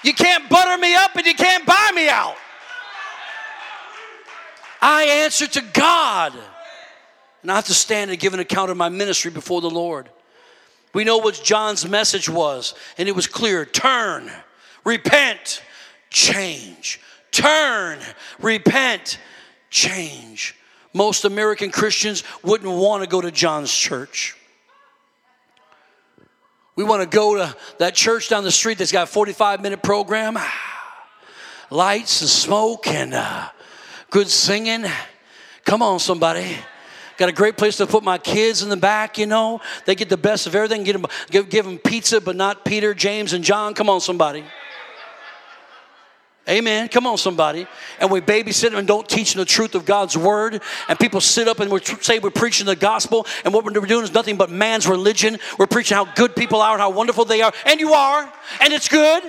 You 0.03 0.13
can't 0.13 0.47
butter 0.49 0.77
me 0.77 0.93
up 0.93 1.15
and 1.15 1.25
you 1.25 1.33
can't 1.33 1.65
buy 1.65 1.91
me 1.95 2.09
out. 2.09 2.35
I 4.81 5.03
answer 5.23 5.47
to 5.47 5.61
God. 5.61 6.33
And 7.41 7.51
I 7.51 7.55
have 7.55 7.65
to 7.65 7.73
stand 7.73 8.11
and 8.11 8.19
give 8.19 8.33
an 8.33 8.39
account 8.39 8.69
of 8.69 8.77
my 8.77 8.89
ministry 8.89 9.31
before 9.31 9.61
the 9.61 9.69
Lord. 9.69 10.09
We 10.95 11.03
know 11.03 11.17
what 11.17 11.41
John's 11.43 11.85
message 11.85 12.29
was, 12.29 12.73
and 12.97 13.09
it 13.09 13.11
was 13.11 13.27
clear 13.27 13.65
turn, 13.65 14.31
repent, 14.85 15.61
change. 16.09 17.01
Turn, 17.31 17.99
repent, 18.39 19.19
change. 19.69 20.55
Most 20.93 21.25
American 21.25 21.69
Christians 21.69 22.23
wouldn't 22.43 22.71
want 22.71 23.03
to 23.03 23.09
go 23.09 23.19
to 23.19 23.29
John's 23.29 23.73
church. 23.75 24.37
We 26.77 26.85
want 26.85 27.01
to 27.01 27.13
go 27.13 27.35
to 27.35 27.57
that 27.79 27.93
church 27.93 28.29
down 28.29 28.45
the 28.45 28.51
street 28.51 28.77
that's 28.77 28.93
got 28.93 29.03
a 29.03 29.11
45 29.11 29.61
minute 29.61 29.83
program, 29.83 30.37
lights 31.69 32.21
and 32.21 32.29
smoke 32.29 32.87
and 32.87 33.13
uh, 33.13 33.49
good 34.11 34.29
singing. 34.29 34.85
Come 35.65 35.81
on, 35.81 35.99
somebody. 35.99 36.55
Got 37.17 37.29
a 37.29 37.33
great 37.33 37.55
place 37.57 37.77
to 37.77 37.87
put 37.87 38.03
my 38.03 38.17
kids 38.17 38.61
in 38.61 38.69
the 38.69 38.77
back, 38.77 39.17
you 39.17 39.25
know. 39.25 39.61
They 39.85 39.95
get 39.95 40.09
the 40.09 40.17
best 40.17 40.47
of 40.47 40.55
everything. 40.55 40.83
Get 40.83 40.93
them, 40.93 41.05
give, 41.29 41.49
give 41.49 41.65
them 41.65 41.77
pizza, 41.77 42.19
but 42.19 42.35
not 42.35 42.65
Peter, 42.65 42.93
James, 42.93 43.33
and 43.33 43.43
John. 43.43 43.73
Come 43.73 43.89
on, 43.89 44.01
somebody. 44.01 44.43
Amen. 46.47 46.89
Come 46.89 47.07
on, 47.07 47.17
somebody. 47.17 47.65
And 47.99 48.11
we 48.11 48.21
babysit 48.21 48.69
them 48.69 48.75
and 48.75 48.87
don't 48.87 49.09
teach 49.09 49.33
them 49.33 49.39
the 49.39 49.45
truth 49.45 49.73
of 49.73 49.85
God's 49.85 50.15
word. 50.15 50.61
And 50.87 50.99
people 50.99 51.19
sit 51.19 51.47
up 51.47 51.59
and 51.59 51.71
we 51.71 51.79
say 52.01 52.19
we're 52.19 52.29
preaching 52.29 52.67
the 52.67 52.75
gospel. 52.75 53.25
And 53.43 53.53
what 53.53 53.65
we're 53.65 53.71
doing 53.71 54.03
is 54.03 54.13
nothing 54.13 54.37
but 54.37 54.51
man's 54.51 54.87
religion. 54.87 55.39
We're 55.57 55.65
preaching 55.65 55.95
how 55.95 56.05
good 56.13 56.35
people 56.35 56.61
are 56.61 56.73
and 56.73 56.81
how 56.81 56.91
wonderful 56.91 57.25
they 57.25 57.41
are. 57.41 57.51
And 57.65 57.79
you 57.79 57.93
are. 57.93 58.31
And 58.61 58.73
it's 58.73 58.87
good. 58.87 59.23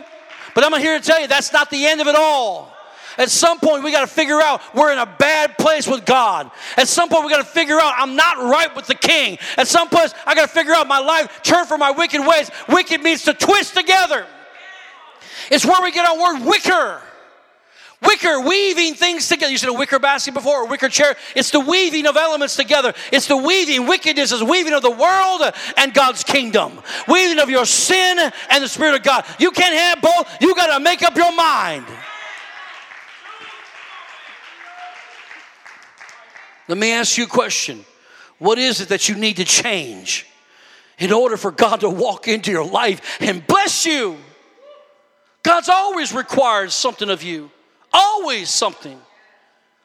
But 0.55 0.65
I'm 0.65 0.79
here 0.79 0.99
to 0.99 1.05
tell 1.05 1.21
you 1.21 1.27
that's 1.27 1.53
not 1.53 1.71
the 1.71 1.87
end 1.87 2.03
of 2.03 2.07
it 2.07 2.17
all. 2.17 2.76
At 3.19 3.31
some 3.31 3.59
point, 3.59 3.83
we 3.83 3.93
got 3.93 4.01
to 4.01 4.07
figure 4.07 4.41
out 4.41 4.61
we're 4.75 4.93
in 4.93 4.99
a 4.99 5.07
bad 5.07 5.57
place 5.59 5.87
with 5.87 6.05
God. 6.05 6.51
At 6.77 6.89
some 6.89 7.09
point, 7.09 7.25
we 7.25 7.31
got 7.31 7.39
to 7.39 7.45
figure 7.45 7.79
out 7.79 7.95
I'm 7.97 8.17
not 8.17 8.39
right 8.39 8.75
with 8.75 8.87
the 8.87 8.95
king. 8.95 9.39
At 9.57 9.69
some 9.69 9.89
point, 9.89 10.13
I 10.27 10.35
got 10.35 10.49
to 10.49 10.55
figure 10.55 10.75
out 10.75 10.87
my 10.87 10.99
life, 10.99 11.43
turn 11.43 11.67
from 11.67 11.81
my 11.81 11.91
wicked 11.91 12.27
ways. 12.27 12.51
Wicked 12.69 13.03
means 13.03 13.23
to 13.25 13.35
twist 13.35 13.75
together. 13.75 14.27
It's 15.51 15.65
where 15.65 15.83
we 15.83 15.93
get 15.93 16.07
our 16.07 16.19
word 16.19 16.47
wicker. 16.47 17.01
Wicker, 18.03 18.41
weaving 18.41 18.95
things 18.95 19.27
together. 19.27 19.51
You 19.51 19.57
said 19.57 19.71
a 19.71 19.73
wicker 19.73 19.99
basket 19.99 20.35
before, 20.35 20.65
a 20.65 20.67
wicker 20.67 20.91
chair. 20.91 21.17
It's 21.35 21.51
the 21.51 21.61
weaving 21.61 22.07
of 22.07 22.17
elements 22.17 22.55
together. 22.55 22.93
It's 23.11 23.27
the 23.27 23.37
weaving. 23.37 23.87
Wickedness 23.87 24.33
is 24.33 24.43
weaving 24.43 24.75
of 24.75 24.83
the 24.83 24.91
world 24.91 25.43
and 25.79 25.95
God's 25.95 26.23
kingdom. 26.23 26.79
Weaving 27.09 27.39
of 27.39 27.49
your 27.49 27.65
sin 27.65 28.19
and 28.51 28.63
the 28.63 28.69
Spirit 28.69 28.97
of 28.97 29.03
God. 29.03 29.25
You 29.39 29.51
can't 29.51 29.75
have 29.75 30.03
both. 30.03 30.43
You 30.43 30.55
got 30.55 30.77
to 30.77 30.81
make 30.81 31.03
up 31.03 31.17
your 31.17 31.35
mind. 31.35 31.87
Let 36.69 36.79
me 36.79 36.93
ask 36.93 37.17
you 37.17 37.25
a 37.25 37.29
question. 37.29 37.85
What 38.39 38.59
is 38.59 38.81
it 38.81 38.89
that 38.89 39.09
you 39.09 39.15
need 39.15 39.37
to 39.37 39.45
change 39.45 40.27
in 40.99 41.13
order 41.13 41.37
for 41.37 41.51
God 41.51 41.81
to 41.81 41.91
walk 41.91 42.29
into 42.29 42.51
your 42.51 42.67
life 42.67 43.19
and 43.21 43.47
bless 43.47 43.87
you? 43.87 44.17
God's 45.43 45.69
always 45.69 46.13
required 46.13 46.73
something 46.73 47.09
of 47.09 47.23
you, 47.23 47.51
always 47.93 48.51
something. 48.51 49.01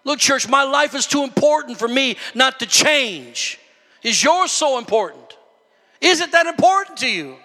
Look, 0.03 0.19
church, 0.19 0.47
my 0.49 0.63
life 0.63 0.95
is 0.95 1.05
too 1.05 1.23
important 1.23 1.77
for 1.77 1.87
me 1.87 2.17
not 2.33 2.59
to 2.59 2.65
change. 2.65 3.59
Is 4.01 4.23
yours 4.23 4.51
so 4.51 4.79
important? 4.79 5.37
Is 6.01 6.19
it 6.21 6.31
that 6.31 6.47
important 6.47 6.97
to 6.97 7.07
you? 7.07 7.35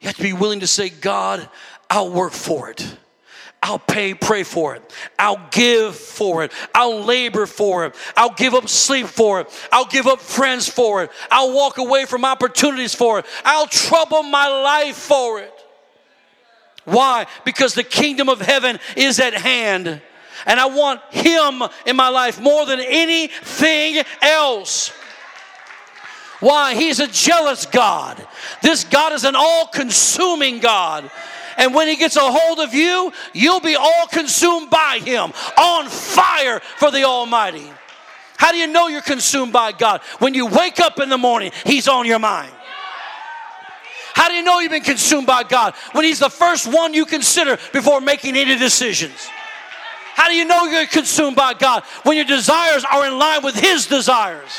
You 0.00 0.06
have 0.06 0.16
to 0.16 0.22
be 0.22 0.32
willing 0.32 0.60
to 0.60 0.68
say, 0.68 0.88
God, 0.88 1.48
I'll 1.90 2.12
work 2.12 2.32
for 2.32 2.70
it. 2.70 2.86
I'll 3.68 3.78
pay, 3.78 4.14
pray 4.14 4.44
for 4.44 4.74
it. 4.76 4.94
I'll 5.18 5.46
give 5.50 5.94
for 5.94 6.42
it. 6.42 6.52
I'll 6.74 7.04
labor 7.04 7.44
for 7.44 7.84
it. 7.84 7.94
I'll 8.16 8.32
give 8.32 8.54
up 8.54 8.66
sleep 8.66 9.06
for 9.08 9.42
it. 9.42 9.68
I'll 9.70 9.84
give 9.84 10.06
up 10.06 10.22
friends 10.22 10.66
for 10.66 11.02
it. 11.02 11.10
I'll 11.30 11.52
walk 11.52 11.76
away 11.76 12.06
from 12.06 12.24
opportunities 12.24 12.94
for 12.94 13.18
it. 13.18 13.26
I'll 13.44 13.66
trouble 13.66 14.22
my 14.22 14.48
life 14.48 14.96
for 14.96 15.40
it. 15.40 15.52
Why? 16.86 17.26
Because 17.44 17.74
the 17.74 17.84
kingdom 17.84 18.30
of 18.30 18.40
heaven 18.40 18.78
is 18.96 19.20
at 19.20 19.34
hand. 19.34 20.00
And 20.46 20.58
I 20.58 20.64
want 20.64 21.02
Him 21.10 21.62
in 21.84 21.94
my 21.94 22.08
life 22.08 22.40
more 22.40 22.64
than 22.64 22.80
anything 22.80 24.02
else. 24.22 24.92
Why? 26.40 26.74
He's 26.74 27.00
a 27.00 27.06
jealous 27.06 27.66
God. 27.66 28.26
This 28.62 28.84
God 28.84 29.12
is 29.12 29.24
an 29.24 29.34
all 29.36 29.66
consuming 29.66 30.60
God. 30.60 31.10
And 31.58 31.74
when 31.74 31.88
he 31.88 31.96
gets 31.96 32.16
a 32.16 32.20
hold 32.20 32.60
of 32.60 32.72
you, 32.72 33.12
you'll 33.34 33.60
be 33.60 33.74
all 33.74 34.06
consumed 34.06 34.70
by 34.70 35.00
him, 35.04 35.32
on 35.58 35.88
fire 35.88 36.60
for 36.78 36.90
the 36.90 37.02
Almighty. 37.02 37.70
How 38.36 38.52
do 38.52 38.58
you 38.58 38.68
know 38.68 38.86
you're 38.86 39.02
consumed 39.02 39.52
by 39.52 39.72
God? 39.72 40.00
When 40.20 40.32
you 40.32 40.46
wake 40.46 40.78
up 40.78 41.00
in 41.00 41.08
the 41.08 41.18
morning, 41.18 41.50
he's 41.66 41.88
on 41.88 42.06
your 42.06 42.20
mind. 42.20 42.52
How 44.14 44.28
do 44.28 44.34
you 44.34 44.42
know 44.42 44.60
you've 44.60 44.70
been 44.70 44.82
consumed 44.82 45.26
by 45.26 45.42
God? 45.42 45.74
When 45.92 46.04
he's 46.04 46.20
the 46.20 46.30
first 46.30 46.72
one 46.72 46.94
you 46.94 47.04
consider 47.04 47.58
before 47.72 48.00
making 48.00 48.36
any 48.36 48.56
decisions. 48.56 49.28
How 50.14 50.28
do 50.28 50.34
you 50.34 50.44
know 50.44 50.64
you're 50.64 50.86
consumed 50.86 51.36
by 51.36 51.54
God? 51.54 51.84
When 52.04 52.16
your 52.16 52.24
desires 52.24 52.84
are 52.84 53.06
in 53.06 53.18
line 53.18 53.44
with 53.44 53.56
his 53.56 53.86
desires. 53.86 54.50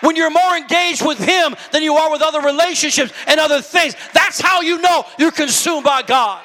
When 0.00 0.16
you're 0.16 0.30
more 0.30 0.56
engaged 0.56 1.04
with 1.04 1.18
Him 1.18 1.54
than 1.72 1.82
you 1.82 1.94
are 1.94 2.10
with 2.10 2.22
other 2.22 2.40
relationships 2.40 3.12
and 3.26 3.40
other 3.40 3.60
things, 3.60 3.94
that's 4.12 4.40
how 4.40 4.60
you 4.60 4.80
know 4.80 5.04
you're 5.18 5.30
consumed 5.30 5.84
by 5.84 6.02
God. 6.02 6.42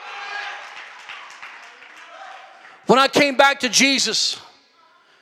When 2.88 2.98
I 2.98 3.08
came 3.08 3.38
back 3.38 3.60
to 3.60 3.70
Jesus, 3.70 4.42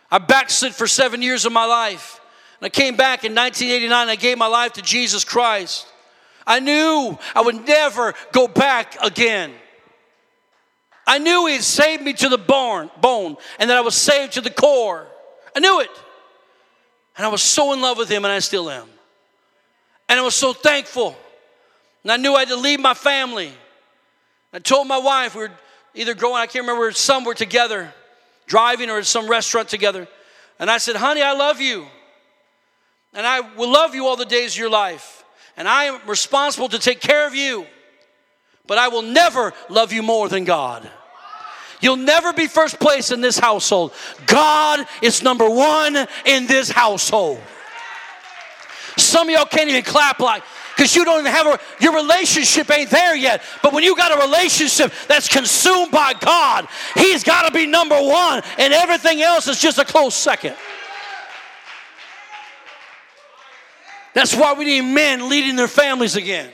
I 0.09 0.19
backslid 0.19 0.73
for 0.73 0.87
seven 0.87 1.21
years 1.21 1.45
of 1.45 1.51
my 1.51 1.65
life. 1.65 2.21
And 2.59 2.65
I 2.65 2.69
came 2.69 2.95
back 2.95 3.23
in 3.23 3.35
1989, 3.35 4.09
I 4.09 4.15
gave 4.15 4.37
my 4.37 4.47
life 4.47 4.73
to 4.73 4.81
Jesus 4.81 5.23
Christ. 5.23 5.85
I 6.45 6.59
knew 6.61 7.17
I 7.35 7.41
would 7.41 7.67
never 7.67 8.13
go 8.31 8.47
back 8.47 8.97
again. 9.03 9.53
I 11.05 11.19
knew 11.19 11.45
He 11.47 11.53
had 11.53 11.63
saved 11.63 12.03
me 12.03 12.13
to 12.13 12.29
the 12.29 12.37
bone, 12.37 12.89
bone 13.01 13.35
and 13.59 13.69
that 13.69 13.77
I 13.77 13.81
was 13.81 13.95
saved 13.95 14.33
to 14.33 14.41
the 14.41 14.49
core. 14.49 15.05
I 15.55 15.59
knew 15.59 15.81
it. 15.81 15.89
And 17.17 17.25
I 17.25 17.29
was 17.29 17.41
so 17.41 17.73
in 17.73 17.81
love 17.81 17.97
with 17.97 18.09
him, 18.09 18.25
and 18.25 18.31
I 18.31 18.39
still 18.39 18.69
am. 18.69 18.87
And 20.07 20.19
I 20.19 20.23
was 20.23 20.35
so 20.35 20.53
thankful. 20.53 21.15
And 22.03 22.11
I 22.11 22.17
knew 22.17 22.35
I 22.35 22.39
had 22.39 22.49
to 22.49 22.55
leave 22.55 22.79
my 22.79 22.93
family. 22.93 23.51
I 24.53 24.59
told 24.59 24.87
my 24.87 24.99
wife, 24.99 25.35
we 25.35 25.41
were 25.41 25.51
either 25.95 26.13
going, 26.13 26.35
I 26.35 26.45
can't 26.45 26.63
remember, 26.63 26.91
somewhere 26.91 27.35
together, 27.35 27.93
driving 28.45 28.89
or 28.89 28.99
at 28.99 29.05
some 29.05 29.27
restaurant 29.27 29.67
together. 29.67 30.07
And 30.59 30.69
I 30.69 30.77
said, 30.77 30.95
honey, 30.95 31.21
I 31.21 31.33
love 31.33 31.59
you. 31.59 31.85
And 33.13 33.25
I 33.25 33.41
will 33.41 33.71
love 33.71 33.95
you 33.95 34.05
all 34.05 34.15
the 34.15 34.25
days 34.25 34.53
of 34.53 34.59
your 34.59 34.69
life. 34.69 35.25
And 35.57 35.67
I 35.67 35.85
am 35.85 35.99
responsible 36.07 36.69
to 36.69 36.79
take 36.79 37.01
care 37.01 37.27
of 37.27 37.33
you. 37.33 37.65
But 38.67 38.77
I 38.77 38.89
will 38.89 39.01
never 39.01 39.53
love 39.69 39.91
you 39.91 40.03
more 40.03 40.29
than 40.29 40.43
God. 40.43 40.89
You'll 41.79 41.97
never 41.97 42.33
be 42.33 42.47
first 42.47 42.79
place 42.79 43.11
in 43.11 43.21
this 43.21 43.37
household. 43.37 43.93
God 44.25 44.85
is 45.01 45.21
number 45.21 45.49
one 45.49 45.95
in 46.25 46.47
this 46.47 46.69
household. 46.69 47.39
Some 48.97 49.29
of 49.29 49.33
y'all 49.33 49.45
can't 49.45 49.69
even 49.69 49.83
clap 49.83 50.19
like, 50.19 50.41
because 50.75 50.95
you 50.95 51.05
don't 51.05 51.19
even 51.19 51.31
have 51.31 51.45
a, 51.45 51.59
your 51.79 51.93
relationship 51.93 52.71
ain't 52.71 52.89
there 52.89 53.15
yet. 53.15 53.43
But 53.61 53.73
when 53.73 53.83
you 53.83 53.95
got 53.95 54.11
a 54.11 54.25
relationship 54.25 54.91
that's 55.07 55.27
consumed 55.27 55.91
by 55.91 56.13
God, 56.13 56.67
He's 56.95 57.23
got 57.23 57.47
to 57.47 57.53
be 57.53 57.67
number 57.67 57.99
one, 57.99 58.41
and 58.57 58.73
everything 58.73 59.21
else 59.21 59.47
is 59.47 59.59
just 59.59 59.77
a 59.77 59.85
close 59.85 60.15
second. 60.15 60.55
That's 64.15 64.35
why 64.35 64.53
we 64.53 64.65
need 64.65 64.81
men 64.81 65.29
leading 65.29 65.55
their 65.55 65.67
families 65.67 66.15
again. 66.15 66.49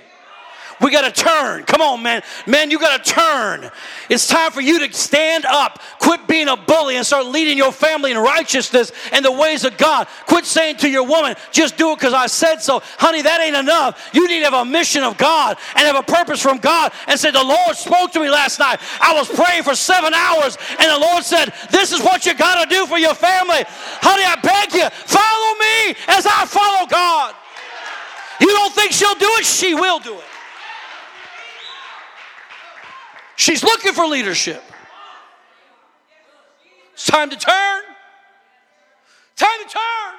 We 0.82 0.92
got 0.92 1.14
to 1.14 1.24
turn. 1.24 1.64
Come 1.64 1.82
on, 1.82 2.04
man. 2.04 2.22
Man, 2.46 2.72
you 2.72 2.80
got 2.80 3.04
to 3.04 3.12
turn. 3.12 3.70
It's 4.10 4.28
time 4.28 4.52
for 4.52 4.62
you 4.62 4.86
to 4.86 4.94
stand 4.94 5.46
up. 5.46 5.82
Quit 6.00 6.28
being 6.28 6.48
a 6.48 6.58
bully 6.58 6.98
and 6.98 7.06
start 7.06 7.26
leading 7.26 7.58
your 7.58 7.72
family 7.72 8.12
in 8.12 8.18
righteousness 8.18 8.92
and 9.12 9.24
the 9.24 9.32
ways 9.32 9.64
of 9.64 9.78
God. 9.78 10.08
Quit 10.26 10.46
saying 10.46 10.78
to 10.78 10.90
your 10.90 11.04
woman, 11.04 11.36
just 11.52 11.78
do 11.78 11.92
it 11.92 12.00
because 12.00 12.14
I 12.14 12.28
said 12.28 12.58
so. 12.58 12.82
Honey, 12.98 13.22
that 13.22 13.42
ain't 13.42 13.56
enough. 13.56 14.10
You 14.14 14.28
need 14.28 14.40
to 14.40 14.46
have 14.46 14.54
a 14.54 14.66
mission 14.66 15.04
of 15.04 15.18
God 15.18 15.58
and 15.76 15.86
have 15.86 15.96
a 15.96 16.04
purpose 16.04 16.42
from 16.42 16.58
God 16.58 16.92
and 17.08 17.20
say, 17.20 17.32
The 17.32 17.44
Lord 17.44 17.76
spoke 17.76 18.12
to 18.14 18.20
me 18.20 18.30
last 18.30 18.60
night. 18.60 18.80
I 19.00 19.14
was 19.14 19.30
praying 19.30 19.64
for 19.64 19.76
seven 19.76 20.14
hours 20.14 20.58
and 20.80 20.92
the 20.92 21.00
Lord 21.00 21.24
said, 21.24 21.54
This 21.72 21.92
is 21.92 22.02
what 22.02 22.26
you 22.26 22.34
got 22.34 22.64
to 22.64 22.70
do 22.70 22.86
for 22.86 22.98
your 22.98 23.16
family. 23.16 23.64
Honey, 23.68 24.24
I 24.26 24.36
beg 24.42 24.74
you, 24.74 24.90
follow 24.90 25.54
me 25.60 25.96
as 26.08 26.26
I 26.26 26.46
follow 26.46 26.88
God. 26.88 27.36
You 28.42 28.48
don't 28.48 28.74
think 28.74 28.92
she'll 28.92 29.16
do 29.16 29.30
it? 29.40 29.46
She 29.46 29.74
will 29.74 30.00
do 30.00 30.16
it. 30.16 30.33
She's 33.44 33.62
looking 33.62 33.92
for 33.92 34.06
leadership. 34.06 34.64
It's 36.94 37.06
time 37.06 37.30
to 37.30 37.36
turn. 37.36 37.84
Time 39.36 39.60
to 39.68 39.70
turn. 39.70 40.16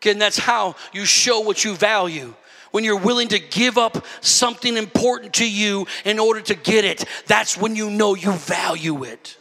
Again, 0.00 0.18
that's 0.20 0.38
how 0.38 0.76
you 0.92 1.04
show 1.04 1.40
what 1.40 1.64
you 1.64 1.74
value. 1.74 2.32
When 2.70 2.84
you're 2.84 2.96
willing 2.96 3.26
to 3.26 3.40
give 3.40 3.76
up 3.76 4.06
something 4.20 4.76
important 4.76 5.34
to 5.34 5.50
you 5.50 5.88
in 6.04 6.20
order 6.20 6.42
to 6.42 6.54
get 6.54 6.84
it, 6.84 7.04
that's 7.26 7.56
when 7.56 7.74
you 7.74 7.90
know 7.90 8.14
you 8.14 8.30
value 8.30 9.02
it. 9.02 9.36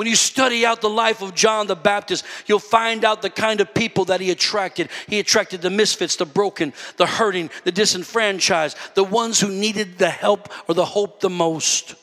When 0.00 0.08
you 0.08 0.16
study 0.16 0.64
out 0.64 0.80
the 0.80 0.88
life 0.88 1.20
of 1.20 1.34
John 1.34 1.66
the 1.66 1.76
Baptist, 1.76 2.24
you'll 2.46 2.58
find 2.58 3.04
out 3.04 3.20
the 3.20 3.28
kind 3.28 3.60
of 3.60 3.74
people 3.74 4.06
that 4.06 4.18
he 4.18 4.30
attracted. 4.30 4.88
He 5.06 5.18
attracted 5.18 5.60
the 5.60 5.68
misfits, 5.68 6.16
the 6.16 6.24
broken, 6.24 6.72
the 6.96 7.04
hurting, 7.04 7.50
the 7.64 7.70
disenfranchised, 7.70 8.78
the 8.94 9.04
ones 9.04 9.40
who 9.40 9.50
needed 9.50 9.98
the 9.98 10.08
help 10.08 10.48
or 10.66 10.74
the 10.74 10.86
hope 10.86 11.20
the 11.20 11.28
most. 11.28 11.96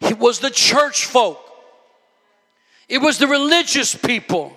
It 0.00 0.16
was 0.20 0.38
the 0.38 0.50
church 0.50 1.06
folk, 1.06 1.40
it 2.88 2.98
was 2.98 3.18
the 3.18 3.26
religious 3.26 3.96
people. 3.96 4.56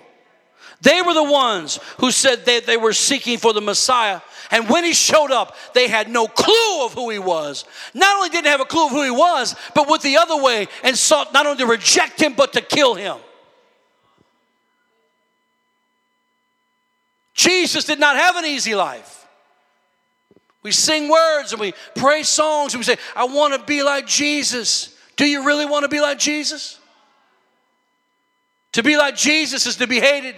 They 0.82 1.02
were 1.02 1.14
the 1.14 1.24
ones 1.24 1.80
who 1.98 2.12
said 2.12 2.44
that 2.44 2.66
they 2.66 2.76
were 2.76 2.92
seeking 2.92 3.38
for 3.38 3.52
the 3.52 3.60
Messiah. 3.60 4.20
And 4.50 4.68
when 4.68 4.84
he 4.84 4.92
showed 4.92 5.30
up, 5.30 5.56
they 5.74 5.88
had 5.88 6.10
no 6.10 6.26
clue 6.26 6.84
of 6.84 6.92
who 6.94 7.10
he 7.10 7.18
was. 7.18 7.64
Not 7.94 8.16
only 8.16 8.28
didn't 8.28 8.48
have 8.48 8.60
a 8.60 8.64
clue 8.64 8.86
of 8.86 8.92
who 8.92 9.04
he 9.04 9.10
was, 9.10 9.54
but 9.74 9.88
went 9.88 10.02
the 10.02 10.16
other 10.16 10.42
way 10.42 10.68
and 10.82 10.96
sought 10.96 11.32
not 11.32 11.46
only 11.46 11.58
to 11.58 11.66
reject 11.66 12.20
him, 12.20 12.34
but 12.34 12.52
to 12.54 12.60
kill 12.60 12.94
him. 12.94 13.16
Jesus 17.34 17.84
did 17.84 17.98
not 17.98 18.16
have 18.16 18.36
an 18.36 18.44
easy 18.44 18.74
life. 18.74 19.26
We 20.62 20.70
sing 20.70 21.08
words 21.08 21.52
and 21.52 21.60
we 21.60 21.74
pray 21.96 22.22
songs 22.22 22.74
and 22.74 22.80
we 22.80 22.84
say, 22.84 22.96
I 23.16 23.24
want 23.24 23.54
to 23.54 23.64
be 23.66 23.82
like 23.82 24.06
Jesus. 24.06 24.96
Do 25.16 25.26
you 25.26 25.44
really 25.44 25.66
want 25.66 25.84
to 25.84 25.88
be 25.88 26.00
like 26.00 26.18
Jesus? 26.18 26.78
To 28.72 28.82
be 28.82 28.96
like 28.96 29.16
Jesus 29.16 29.66
is 29.66 29.76
to 29.76 29.86
be 29.86 30.00
hated. 30.00 30.36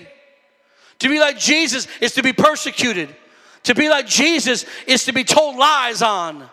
To 1.00 1.08
be 1.08 1.20
like 1.20 1.38
Jesus 1.38 1.87
is 2.00 2.14
to 2.14 2.23
be 2.23 2.32
persecuted. 2.32 3.14
To 3.64 3.75
be 3.75 3.88
like 3.88 4.06
Jesus 4.06 4.64
is 4.87 5.04
to 5.04 5.12
be 5.12 5.25
told 5.25 5.56
lies 5.56 6.02
on. 6.02 6.49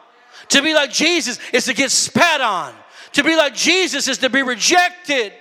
To 0.50 0.62
be 0.62 0.74
like 0.74 0.92
Jesus 0.92 1.40
is 1.54 1.66
to 1.66 1.74
get 1.74 1.92
spat 1.92 2.42
on. 2.42 2.74
To 3.14 3.24
be 3.24 3.36
like 3.36 3.54
Jesus 3.54 4.08
is 4.08 4.18
to 4.20 4.30
be 4.30 4.42
rejected. 4.42 5.34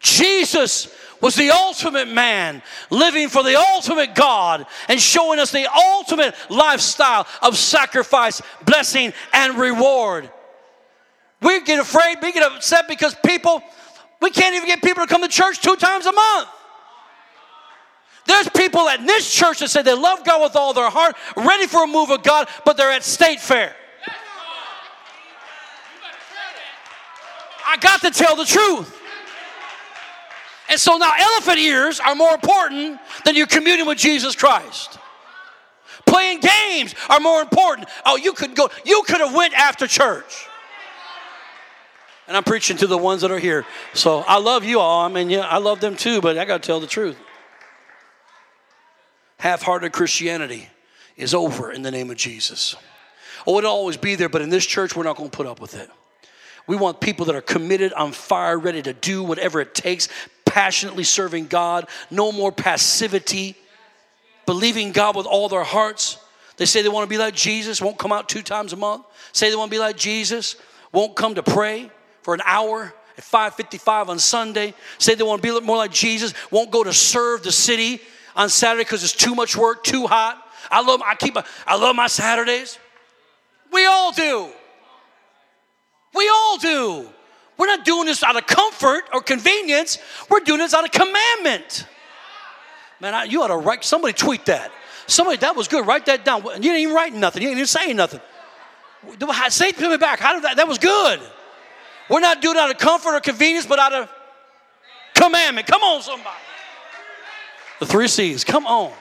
Jesus 0.00 0.92
was 1.20 1.36
the 1.36 1.50
ultimate 1.50 2.08
man, 2.08 2.60
living 2.90 3.28
for 3.28 3.44
the 3.44 3.56
ultimate 3.56 4.16
God 4.16 4.66
and 4.88 5.00
showing 5.00 5.38
us 5.38 5.52
the 5.52 5.68
ultimate 5.72 6.34
lifestyle 6.50 7.26
of 7.40 7.56
sacrifice, 7.56 8.42
blessing, 8.64 9.12
and 9.32 9.56
reward. 9.56 10.28
We 11.40 11.62
get 11.62 11.78
afraid, 11.78 12.18
we 12.20 12.32
get 12.32 12.42
upset 12.42 12.88
because 12.88 13.14
people, 13.24 13.62
we 14.20 14.30
can't 14.30 14.56
even 14.56 14.66
get 14.66 14.82
people 14.82 15.04
to 15.04 15.08
come 15.08 15.22
to 15.22 15.28
church 15.28 15.60
two 15.60 15.76
times 15.76 16.06
a 16.06 16.12
month. 16.12 16.48
There's 18.26 18.48
people 18.50 18.88
at 18.88 19.04
this 19.04 19.32
church 19.32 19.58
that 19.60 19.68
say 19.68 19.82
they 19.82 19.94
love 19.94 20.24
God 20.24 20.42
with 20.42 20.54
all 20.54 20.72
their 20.72 20.90
heart, 20.90 21.16
ready 21.36 21.66
for 21.66 21.84
a 21.84 21.86
move 21.86 22.10
of 22.10 22.22
God, 22.22 22.48
but 22.64 22.76
they're 22.76 22.92
at 22.92 23.02
state 23.02 23.40
fair. 23.40 23.74
I 27.66 27.76
got 27.78 28.00
to 28.02 28.10
tell 28.10 28.36
the 28.36 28.44
truth. 28.44 28.98
And 30.68 30.78
so 30.78 30.96
now 30.96 31.12
elephant 31.18 31.58
ears 31.58 32.00
are 32.00 32.14
more 32.14 32.34
important 32.34 33.00
than 33.24 33.34
your 33.34 33.46
communion 33.46 33.86
with 33.86 33.98
Jesus 33.98 34.36
Christ. 34.36 34.98
Playing 36.06 36.40
games 36.40 36.94
are 37.08 37.20
more 37.20 37.40
important. 37.42 37.88
Oh, 38.04 38.16
you 38.16 38.32
could 38.32 38.54
go, 38.54 38.70
you 38.84 39.02
could 39.06 39.20
have 39.20 39.34
went 39.34 39.54
after 39.54 39.86
church. 39.86 40.46
And 42.28 42.36
I'm 42.36 42.44
preaching 42.44 42.76
to 42.78 42.86
the 42.86 42.96
ones 42.96 43.22
that 43.22 43.30
are 43.30 43.38
here. 43.38 43.66
So 43.94 44.20
I 44.20 44.38
love 44.38 44.64
you 44.64 44.78
all. 44.78 45.04
I 45.04 45.08
mean, 45.08 45.28
yeah, 45.28 45.40
I 45.40 45.58
love 45.58 45.80
them 45.80 45.96
too, 45.96 46.20
but 46.20 46.38
I 46.38 46.44
got 46.44 46.62
to 46.62 46.66
tell 46.66 46.80
the 46.80 46.86
truth 46.86 47.16
half 49.42 49.60
hearted 49.62 49.90
Christianity 49.90 50.68
is 51.16 51.34
over 51.34 51.72
in 51.72 51.82
the 51.82 51.90
name 51.90 52.12
of 52.12 52.16
Jesus. 52.16 52.76
Oh, 53.44 53.58
it'll 53.58 53.72
always 53.72 53.96
be 53.96 54.14
there, 54.14 54.28
but 54.28 54.40
in 54.40 54.50
this 54.50 54.64
church, 54.64 54.94
we're 54.94 55.02
not 55.02 55.16
going 55.16 55.30
to 55.30 55.36
put 55.36 55.48
up 55.48 55.60
with 55.60 55.74
it. 55.74 55.90
We 56.68 56.76
want 56.76 57.00
people 57.00 57.26
that 57.26 57.34
are 57.34 57.40
committed, 57.40 57.92
on 57.92 58.12
fire, 58.12 58.56
ready 58.56 58.82
to 58.82 58.92
do 58.92 59.24
whatever 59.24 59.60
it 59.60 59.74
takes, 59.74 60.08
passionately 60.44 61.02
serving 61.02 61.48
God, 61.48 61.88
no 62.08 62.30
more 62.30 62.52
passivity, 62.52 63.56
believing 64.46 64.92
God 64.92 65.16
with 65.16 65.26
all 65.26 65.48
their 65.48 65.64
hearts. 65.64 66.18
They 66.56 66.64
say 66.64 66.82
they 66.82 66.88
want 66.88 67.02
to 67.02 67.10
be 67.10 67.18
like 67.18 67.34
Jesus, 67.34 67.82
won't 67.82 67.98
come 67.98 68.12
out 68.12 68.28
two 68.28 68.42
times 68.42 68.72
a 68.72 68.76
month. 68.76 69.04
Say 69.32 69.50
they 69.50 69.56
want 69.56 69.72
to 69.72 69.74
be 69.74 69.80
like 69.80 69.96
Jesus, 69.96 70.54
won't 70.92 71.16
come 71.16 71.34
to 71.34 71.42
pray 71.42 71.90
for 72.22 72.32
an 72.32 72.42
hour 72.44 72.94
at 73.18 73.24
5:55 73.24 74.08
on 74.08 74.20
Sunday. 74.20 74.72
Say 74.98 75.16
they 75.16 75.24
want 75.24 75.42
to 75.42 75.60
be 75.60 75.66
more 75.66 75.78
like 75.78 75.90
Jesus, 75.90 76.32
won't 76.52 76.70
go 76.70 76.84
to 76.84 76.92
serve 76.92 77.42
the 77.42 77.50
city 77.50 78.00
on 78.36 78.48
Saturday 78.48 78.84
because 78.84 79.04
it's 79.04 79.12
too 79.12 79.34
much 79.34 79.56
work, 79.56 79.84
too 79.84 80.06
hot. 80.06 80.42
I 80.70 80.82
love 80.82 81.02
I 81.04 81.14
keep 81.14 81.36
I 81.66 81.76
love 81.76 81.96
my 81.96 82.06
Saturdays. 82.06 82.78
We 83.72 83.86
all 83.86 84.12
do. 84.12 84.48
We 86.14 86.28
all 86.28 86.58
do. 86.58 87.08
We're 87.58 87.66
not 87.66 87.84
doing 87.84 88.06
this 88.06 88.22
out 88.22 88.36
of 88.36 88.46
comfort 88.46 89.04
or 89.12 89.22
convenience. 89.22 89.98
We're 90.28 90.40
doing 90.40 90.58
this 90.58 90.74
out 90.74 90.84
of 90.84 90.90
commandment. 90.90 91.86
Man, 93.00 93.14
I, 93.14 93.24
you 93.24 93.42
ought 93.42 93.48
to 93.48 93.56
write. 93.56 93.84
Somebody 93.84 94.12
tweet 94.12 94.46
that. 94.46 94.70
Somebody 95.06 95.38
that 95.38 95.56
was 95.56 95.68
good. 95.68 95.86
Write 95.86 96.06
that 96.06 96.24
down. 96.24 96.44
You 96.44 96.60
didn't 96.60 96.78
even 96.78 96.94
write 96.94 97.14
nothing. 97.14 97.42
You 97.42 97.48
didn't 97.48 97.58
even 97.58 97.66
say 97.66 97.92
nothing. 97.92 98.20
Say 99.48 99.72
to 99.72 99.90
me 99.90 99.96
back. 99.96 100.20
How 100.20 100.34
did 100.34 100.44
that? 100.44 100.56
That 100.56 100.68
was 100.68 100.78
good. 100.78 101.20
We're 102.08 102.20
not 102.20 102.40
doing 102.40 102.56
it 102.56 102.60
out 102.60 102.70
of 102.70 102.78
comfort 102.78 103.14
or 103.14 103.20
convenience, 103.20 103.66
but 103.66 103.78
out 103.78 103.92
of 103.92 104.10
commandment. 105.14 105.66
Come 105.66 105.82
on, 105.82 106.02
somebody. 106.02 106.36
The 107.82 107.88
three 107.88 108.06
C's. 108.06 108.44
Come 108.44 108.64
on. 108.64 108.92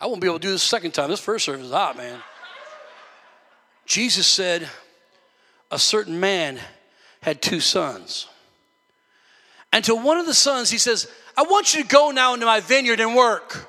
I 0.00 0.06
won't 0.06 0.20
be 0.20 0.26
able 0.26 0.40
to 0.40 0.42
do 0.42 0.50
this 0.50 0.64
second 0.64 0.90
time. 0.90 1.08
This 1.08 1.20
first 1.20 1.44
service 1.44 1.66
is 1.66 1.70
hot, 1.70 1.96
man. 1.96 2.18
Jesus 3.84 4.26
said, 4.26 4.68
a 5.70 5.78
certain 5.78 6.18
man 6.18 6.58
had 7.20 7.40
two 7.40 7.60
sons. 7.60 8.26
And 9.72 9.84
to 9.84 9.94
one 9.94 10.18
of 10.18 10.26
the 10.26 10.34
sons, 10.34 10.68
he 10.68 10.78
says, 10.78 11.08
I 11.36 11.42
want 11.44 11.74
you 11.74 11.84
to 11.84 11.88
go 11.88 12.10
now 12.10 12.34
into 12.34 12.44
my 12.44 12.58
vineyard 12.58 12.98
and 12.98 13.14
work. 13.14 13.68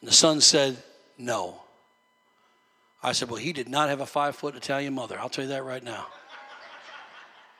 And 0.00 0.08
the 0.08 0.12
son 0.12 0.40
said, 0.40 0.76
No. 1.16 1.60
I 3.00 3.12
said, 3.12 3.30
Well, 3.30 3.38
he 3.38 3.52
did 3.52 3.68
not 3.68 3.90
have 3.90 4.00
a 4.00 4.06
five 4.06 4.34
foot 4.34 4.56
Italian 4.56 4.94
mother. 4.94 5.20
I'll 5.20 5.28
tell 5.28 5.44
you 5.44 5.50
that 5.50 5.62
right 5.62 5.84
now. 5.84 6.08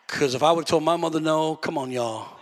Because 0.09 0.35
if 0.35 0.43
I 0.43 0.51
would 0.51 0.63
have 0.63 0.69
told 0.69 0.83
my 0.83 0.97
mother 0.97 1.21
no, 1.21 1.55
come 1.55 1.79
on, 1.79 1.93
y'all. 1.93 2.41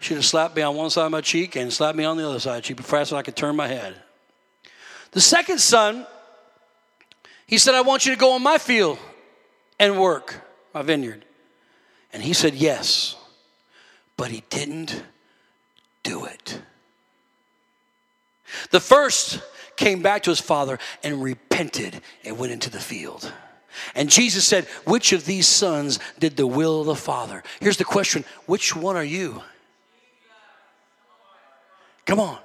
She'd 0.00 0.14
have 0.14 0.24
slapped 0.24 0.54
me 0.54 0.62
on 0.62 0.76
one 0.76 0.90
side 0.90 1.06
of 1.06 1.12
my 1.12 1.20
cheek 1.20 1.56
and 1.56 1.72
slapped 1.72 1.96
me 1.96 2.04
on 2.04 2.16
the 2.16 2.28
other 2.28 2.38
side. 2.38 2.64
She'd 2.64 2.76
be 2.76 2.82
faster 2.82 3.14
than 3.14 3.20
I 3.20 3.22
could 3.22 3.36
turn 3.36 3.56
my 3.56 3.66
head. 3.66 4.00
The 5.10 5.20
second 5.20 5.58
son, 5.58 6.06
he 7.46 7.58
said, 7.58 7.74
I 7.74 7.80
want 7.80 8.06
you 8.06 8.12
to 8.12 8.18
go 8.18 8.32
on 8.32 8.42
my 8.42 8.58
field 8.58 8.98
and 9.80 9.98
work, 9.98 10.42
my 10.74 10.82
vineyard. 10.82 11.24
And 12.12 12.22
he 12.22 12.32
said, 12.32 12.54
Yes. 12.54 13.16
But 14.16 14.30
he 14.30 14.42
didn't 14.50 15.02
do 16.02 16.24
it. 16.24 16.60
The 18.70 18.80
first 18.80 19.40
came 19.76 20.02
back 20.02 20.24
to 20.24 20.30
his 20.30 20.40
father 20.40 20.78
and 21.04 21.22
repented 21.22 22.00
and 22.24 22.36
went 22.36 22.52
into 22.52 22.68
the 22.68 22.80
field. 22.80 23.32
And 23.94 24.10
Jesus 24.10 24.46
said, 24.46 24.64
Which 24.86 25.12
of 25.12 25.24
these 25.24 25.46
sons 25.46 25.98
did 26.18 26.36
the 26.36 26.46
will 26.46 26.80
of 26.80 26.86
the 26.86 26.94
Father? 26.94 27.42
Here's 27.60 27.76
the 27.76 27.84
question 27.84 28.24
Which 28.46 28.74
one 28.74 28.96
are 28.96 29.04
you? 29.04 29.42
Come 32.08 32.20
on. 32.20 32.38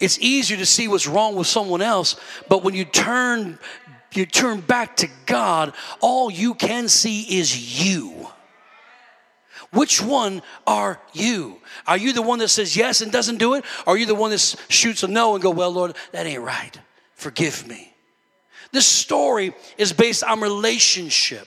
It's 0.00 0.18
easier 0.18 0.56
to 0.56 0.66
see 0.66 0.88
what's 0.88 1.06
wrong 1.06 1.36
with 1.36 1.46
someone 1.46 1.82
else, 1.82 2.16
but 2.48 2.64
when 2.64 2.74
you 2.74 2.86
turn 2.86 3.58
you 4.14 4.24
turn 4.24 4.62
back 4.62 4.96
to 4.96 5.08
God, 5.26 5.74
all 6.00 6.30
you 6.30 6.54
can 6.54 6.88
see 6.88 7.38
is 7.38 7.84
you. 7.84 8.26
Which 9.70 10.00
one 10.00 10.40
are 10.66 10.98
you? 11.12 11.58
Are 11.86 11.98
you 11.98 12.14
the 12.14 12.22
one 12.22 12.38
that 12.38 12.48
says 12.48 12.74
yes 12.74 13.02
and 13.02 13.12
doesn't 13.12 13.36
do 13.36 13.52
it? 13.52 13.66
Or 13.86 13.92
are 13.92 13.96
you 13.98 14.06
the 14.06 14.14
one 14.14 14.30
that 14.30 14.56
shoots 14.70 15.02
a 15.02 15.08
no 15.08 15.34
and 15.34 15.42
go, 15.42 15.50
well, 15.50 15.70
Lord, 15.70 15.94
that 16.12 16.24
ain't 16.24 16.42
right. 16.42 16.80
Forgive 17.16 17.68
me. 17.68 17.92
This 18.72 18.86
story 18.86 19.52
is 19.76 19.92
based 19.92 20.24
on 20.24 20.40
relationship. 20.40 21.46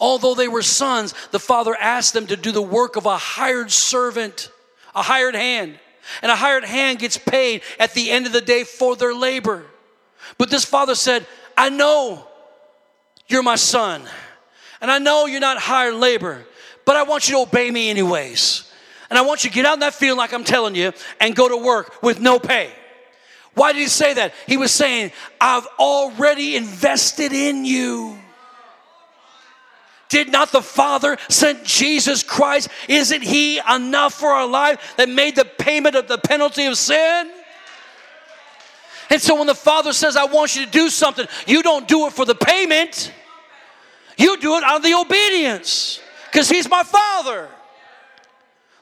Although 0.00 0.34
they 0.34 0.48
were 0.48 0.62
sons, 0.62 1.12
the 1.32 1.38
father 1.38 1.76
asked 1.78 2.14
them 2.14 2.28
to 2.28 2.36
do 2.36 2.50
the 2.50 2.62
work 2.62 2.96
of 2.96 3.04
a 3.04 3.18
hired 3.18 3.70
servant, 3.70 4.50
a 4.94 5.02
hired 5.02 5.34
hand. 5.34 5.78
And 6.22 6.30
a 6.30 6.36
hired 6.36 6.64
hand 6.64 6.98
gets 6.98 7.18
paid 7.18 7.62
at 7.78 7.94
the 7.94 8.10
end 8.10 8.26
of 8.26 8.32
the 8.32 8.40
day 8.40 8.64
for 8.64 8.96
their 8.96 9.14
labor. 9.14 9.64
But 10.38 10.50
this 10.50 10.64
father 10.64 10.94
said, 10.94 11.26
I 11.56 11.70
know 11.70 12.26
you're 13.28 13.42
my 13.42 13.56
son, 13.56 14.02
and 14.80 14.90
I 14.90 14.98
know 14.98 15.26
you're 15.26 15.40
not 15.40 15.58
hired 15.58 15.94
labor, 15.94 16.44
but 16.84 16.96
I 16.96 17.02
want 17.02 17.28
you 17.28 17.36
to 17.36 17.42
obey 17.42 17.70
me 17.70 17.90
anyways. 17.90 18.72
And 19.08 19.18
I 19.18 19.22
want 19.22 19.44
you 19.44 19.50
to 19.50 19.54
get 19.54 19.66
out 19.66 19.74
in 19.74 19.80
that 19.80 19.94
field 19.94 20.18
like 20.18 20.32
I'm 20.32 20.44
telling 20.44 20.74
you 20.74 20.92
and 21.20 21.34
go 21.34 21.48
to 21.48 21.56
work 21.56 22.02
with 22.02 22.20
no 22.20 22.38
pay. 22.38 22.70
Why 23.54 23.72
did 23.72 23.80
he 23.80 23.86
say 23.86 24.14
that? 24.14 24.34
He 24.46 24.56
was 24.56 24.70
saying, 24.70 25.12
I've 25.40 25.66
already 25.78 26.56
invested 26.56 27.32
in 27.32 27.64
you. 27.64 28.18
Did 30.08 30.30
not 30.30 30.52
the 30.52 30.62
Father 30.62 31.18
send 31.28 31.64
Jesus 31.64 32.22
Christ? 32.22 32.68
Isn't 32.88 33.22
He 33.22 33.58
enough 33.58 34.14
for 34.14 34.28
our 34.28 34.46
life 34.46 34.94
that 34.96 35.08
made 35.08 35.36
the 35.36 35.44
payment 35.44 35.96
of 35.96 36.08
the 36.08 36.18
penalty 36.18 36.66
of 36.66 36.76
sin? 36.76 37.30
And 39.10 39.20
so 39.20 39.36
when 39.36 39.46
the 39.46 39.54
Father 39.54 39.92
says, 39.92 40.16
I 40.16 40.24
want 40.24 40.56
you 40.56 40.64
to 40.64 40.70
do 40.70 40.88
something, 40.88 41.26
you 41.46 41.62
don't 41.62 41.86
do 41.86 42.06
it 42.06 42.12
for 42.12 42.24
the 42.24 42.34
payment, 42.34 43.12
you 44.16 44.38
do 44.38 44.56
it 44.56 44.64
out 44.64 44.76
of 44.76 44.82
the 44.82 44.94
obedience 44.94 46.00
because 46.30 46.48
He's 46.48 46.68
my 46.68 46.82
Father. 46.82 47.48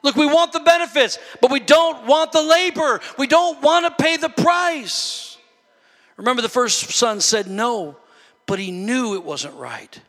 Look, 0.03 0.15
we 0.15 0.27
want 0.27 0.53
the 0.53 0.59
benefits, 0.59 1.17
but 1.41 1.49
we 1.49 1.59
don't 1.59 2.05
want 2.05 2.31
the 2.31 2.43
labor. 2.43 3.01
We 3.17 3.25
don't 3.25 3.59
want 3.63 3.85
to 3.85 4.03
pay 4.03 4.17
the 4.17 4.29
price. 4.29 5.35
Remember, 6.15 6.43
the 6.43 6.49
first 6.49 6.91
son 6.91 7.19
said 7.19 7.47
no, 7.47 7.97
but 8.45 8.59
he 8.59 8.69
knew 8.69 9.15
it 9.15 9.23
wasn't 9.23 9.55
right. 9.55 9.99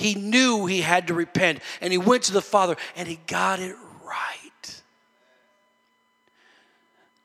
He 0.00 0.14
knew 0.14 0.64
he 0.64 0.80
had 0.80 1.08
to 1.08 1.14
repent, 1.14 1.60
and 1.80 1.92
he 1.92 1.98
went 1.98 2.22
to 2.24 2.32
the 2.32 2.40
Father 2.40 2.76
and 2.96 3.06
he 3.06 3.20
got 3.26 3.60
it 3.60 3.76
right. 4.02 4.82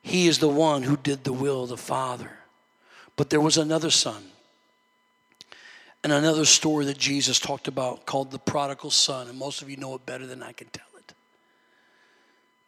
He 0.02 0.28
is 0.28 0.38
the 0.38 0.48
one 0.48 0.82
who 0.82 0.96
did 0.96 1.24
the 1.24 1.32
will 1.32 1.62
of 1.62 1.70
the 1.70 1.78
Father. 1.78 2.30
But 3.16 3.30
there 3.30 3.40
was 3.40 3.56
another 3.56 3.90
son. 3.90 4.22
And 6.04 6.12
another 6.12 6.44
story 6.44 6.84
that 6.84 6.98
Jesus 6.98 7.40
talked 7.40 7.66
about 7.66 8.04
called 8.04 8.30
the 8.30 8.38
prodigal 8.38 8.90
son. 8.90 9.28
And 9.28 9.38
most 9.38 9.62
of 9.62 9.70
you 9.70 9.78
know 9.78 9.94
it 9.94 10.04
better 10.04 10.26
than 10.26 10.42
I 10.42 10.52
can 10.52 10.68
tell 10.68 10.84
it. 10.98 11.14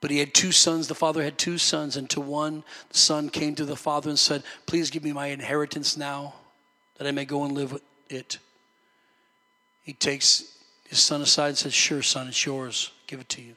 But 0.00 0.10
he 0.10 0.18
had 0.18 0.32
two 0.32 0.52
sons. 0.52 0.88
The 0.88 0.94
father 0.94 1.22
had 1.22 1.36
two 1.36 1.58
sons. 1.58 1.98
And 1.98 2.08
to 2.10 2.20
one, 2.20 2.64
the 2.88 2.98
son 2.98 3.28
came 3.28 3.54
to 3.56 3.66
the 3.66 3.76
father 3.76 4.08
and 4.08 4.18
said, 4.18 4.42
Please 4.64 4.88
give 4.90 5.04
me 5.04 5.12
my 5.12 5.26
inheritance 5.26 5.98
now 5.98 6.34
that 6.96 7.06
I 7.06 7.10
may 7.10 7.26
go 7.26 7.44
and 7.44 7.52
live 7.52 7.72
with 7.72 7.82
it. 8.08 8.38
He 9.88 9.94
takes 9.94 10.44
his 10.86 10.98
son 10.98 11.22
aside 11.22 11.48
and 11.48 11.56
says, 11.56 11.72
Sure, 11.72 12.02
son, 12.02 12.28
it's 12.28 12.44
yours. 12.44 12.90
Give 13.06 13.20
it 13.20 13.28
to 13.30 13.40
you. 13.40 13.56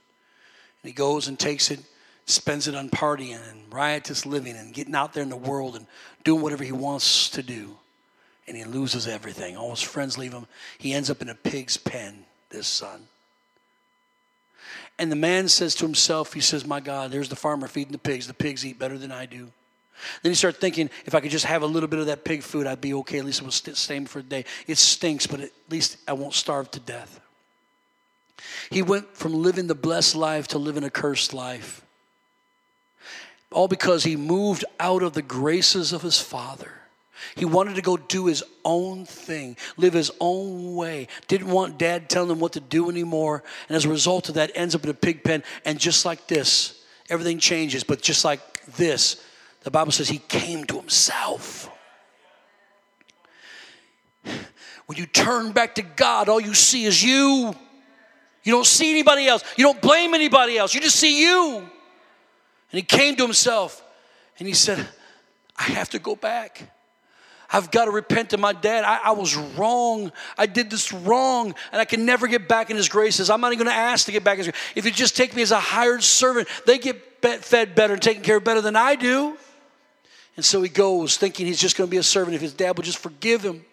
And 0.82 0.90
he 0.90 0.94
goes 0.94 1.28
and 1.28 1.38
takes 1.38 1.70
it, 1.70 1.82
spends 2.26 2.70
it 2.70 2.74
on 2.74 2.90
partying 2.90 3.38
and 3.52 3.64
riotous 3.70 4.26
living 4.26 4.56
and 4.56 4.74
getting 4.74 4.96
out 4.96 5.12
there 5.12 5.24
in 5.24 5.30
the 5.30 5.36
world 5.36 5.76
and 5.76 5.86
doing 6.24 6.42
whatever 6.42 6.64
he 6.64 6.72
wants 6.72 7.28
to 7.32 7.44
do 7.44 7.76
and 8.48 8.56
he 8.56 8.64
loses 8.64 9.10
everything. 9.10 9.58
All 9.58 9.72
his 9.72 9.82
friends 9.82 10.18
leave 10.18 10.32
him. 10.32 10.48
He 10.78 10.94
ends 10.94 11.10
up 11.10 11.22
in 11.22 11.28
a 11.28 11.36
pig's 11.36 11.76
pen, 11.76 12.24
this 12.50 12.66
son. 12.66 13.10
And 14.98 15.12
the 15.12 15.18
man 15.18 15.50
says 15.50 15.76
to 15.76 15.86
himself, 15.86 16.32
he 16.32 16.40
says, 16.40 16.66
My 16.66 16.80
God, 16.80 17.12
there's 17.12 17.28
the 17.28 17.36
farmer 17.36 17.68
feeding 17.68 17.92
the 17.92 17.98
pigs. 17.98 18.28
The 18.28 18.34
pigs 18.34 18.66
eat 18.66 18.80
better 18.80 18.98
than 18.98 19.12
I 19.12 19.26
do. 19.26 19.52
Then 20.24 20.32
he 20.32 20.36
started 20.36 20.60
thinking, 20.60 20.90
if 21.06 21.16
I 21.16 21.20
could 21.20 21.32
just 21.32 21.46
have 21.46 21.64
a 21.64 21.68
little 21.68 21.90
bit 21.90 22.00
of 22.00 22.08
that 22.08 22.24
pig 22.24 22.44
food, 22.44 22.68
I'd 22.68 22.82
be 22.82 22.94
okay. 22.96 23.20
At 23.20 23.26
least 23.26 23.42
it 23.42 23.46
will 23.46 23.52
stay 23.52 24.04
for 24.06 24.20
a 24.20 24.24
day. 24.24 24.46
It 24.68 24.78
stinks, 24.78 25.28
but 25.28 25.40
at 25.40 25.52
least 25.70 25.98
I 26.08 26.14
won't 26.14 26.34
starve 26.34 26.72
to 26.72 26.80
death. 26.80 27.20
He 28.70 28.82
went 28.82 29.16
from 29.16 29.34
living 29.34 29.68
the 29.68 29.76
blessed 29.76 30.16
life 30.16 30.48
to 30.50 30.58
living 30.58 30.84
a 30.84 30.90
cursed 30.90 31.34
life. 31.34 31.82
All 33.52 33.68
because 33.68 34.04
he 34.04 34.16
moved 34.16 34.64
out 34.80 35.04
of 35.04 35.14
the 35.14 35.22
graces 35.22 35.92
of 35.92 36.02
his 36.02 36.20
father. 36.20 36.72
He 37.36 37.46
wanted 37.46 37.76
to 37.76 37.82
go 37.82 37.98
do 37.98 38.26
his 38.26 38.44
own 38.66 39.06
thing, 39.06 39.58
live 39.78 39.94
his 39.94 40.12
own 40.20 40.76
way. 40.76 41.08
Didn't 41.28 41.50
want 41.50 41.78
dad 41.78 42.10
telling 42.10 42.32
him 42.32 42.40
what 42.40 42.54
to 42.54 42.60
do 42.60 42.90
anymore. 42.90 43.44
And 43.68 43.76
as 43.76 43.86
a 43.86 43.90
result 43.90 44.30
of 44.30 44.36
that, 44.36 44.52
ends 44.56 44.74
up 44.74 44.84
in 44.84 44.90
a 44.90 44.96
pig 44.96 45.24
pen. 45.24 45.44
And 45.66 45.80
just 45.80 46.06
like 46.06 46.28
this, 46.28 46.84
everything 47.10 47.40
changes. 47.40 47.84
But 47.84 48.02
just 48.02 48.26
like 48.26 48.66
this, 48.78 49.24
the 49.64 49.72
Bible 49.72 49.92
says 49.92 50.10
he 50.10 50.18
came 50.18 50.66
to 50.66 50.78
himself. 50.78 51.70
When 54.86 54.98
you 54.98 55.06
turn 55.06 55.52
back 55.52 55.76
to 55.76 55.84
God, 55.84 56.28
all 56.28 56.42
you 56.42 56.54
see 56.54 56.86
is 56.86 57.02
you. 57.02 57.54
You 58.44 58.52
don't 58.52 58.66
see 58.66 58.92
anybody 58.92 59.28
else. 59.28 59.44
You 59.56 59.66
don't 59.66 59.82
blame 59.82 60.14
anybody 60.14 60.58
else. 60.58 60.74
You 60.74 60.82
just 60.82 60.98
see 60.98 61.24
you. 61.24 61.58
And 61.60 61.70
he 62.72 62.82
came 62.82 63.16
to 63.16 63.24
himself 63.24 63.84
and 64.40 64.48
he 64.48 64.54
said, 64.54 64.86
I 65.56 65.64
have 65.64 65.90
to 65.92 66.00
go 66.00 66.16
back. 66.16 66.72
I've 67.54 67.70
got 67.70 67.86
to 67.86 67.92
repent 67.92 68.32
to 68.32 68.38
my 68.38 68.54
dad. 68.54 68.84
I, 68.84 69.10
I, 69.10 69.12
was 69.12 69.36
wrong. 69.36 70.12
I 70.38 70.46
did 70.46 70.70
this 70.70 70.94
wrong, 70.94 71.54
and 71.72 71.82
I 71.82 71.86
can 71.86 72.06
never 72.06 72.28
get 72.28 72.48
back 72.48 72.70
in 72.70 72.78
his 72.78 72.88
graces. 72.88 73.30
I'm 73.30 73.42
not 73.42 73.52
even 73.52 73.66
going 73.66 73.76
to 73.76 73.80
ask 73.80 74.06
to 74.06 74.14
get 74.14 74.24
back 74.24 74.40
in 74.40 74.46
his 74.46 74.54
If 74.74 74.86
you 74.86 74.92
just 74.92 75.18
take 75.18 75.36
me 75.36 75.42
as 75.42 75.52
a 75.52 75.60
hired 75.60 76.02
servant, 76.02 76.48
they 76.66 76.78
get 76.78 77.22
fed 77.22 77.76
better 77.76 77.94
and 77.94 78.02
taken 78.02 78.24
care 78.24 78.38
of 78.38 78.44
better 78.46 78.62
than 78.62 78.78
I 78.78 78.96
do. 78.96 79.38
And 80.36 80.46
so 80.46 80.62
he 80.62 80.70
goes 80.70 81.18
thinking 81.18 81.46
he's 81.46 81.60
just 81.60 81.78
going 81.78 81.88
to 81.88 81.92
be 81.92 81.98
a 81.98 82.04
servant 82.04 82.36
if 82.36 82.42
his 82.42 82.54
dad 82.54 82.78
would 82.78 82.86
just 82.86 82.98
forgive 82.98 83.44
him. 83.44 83.66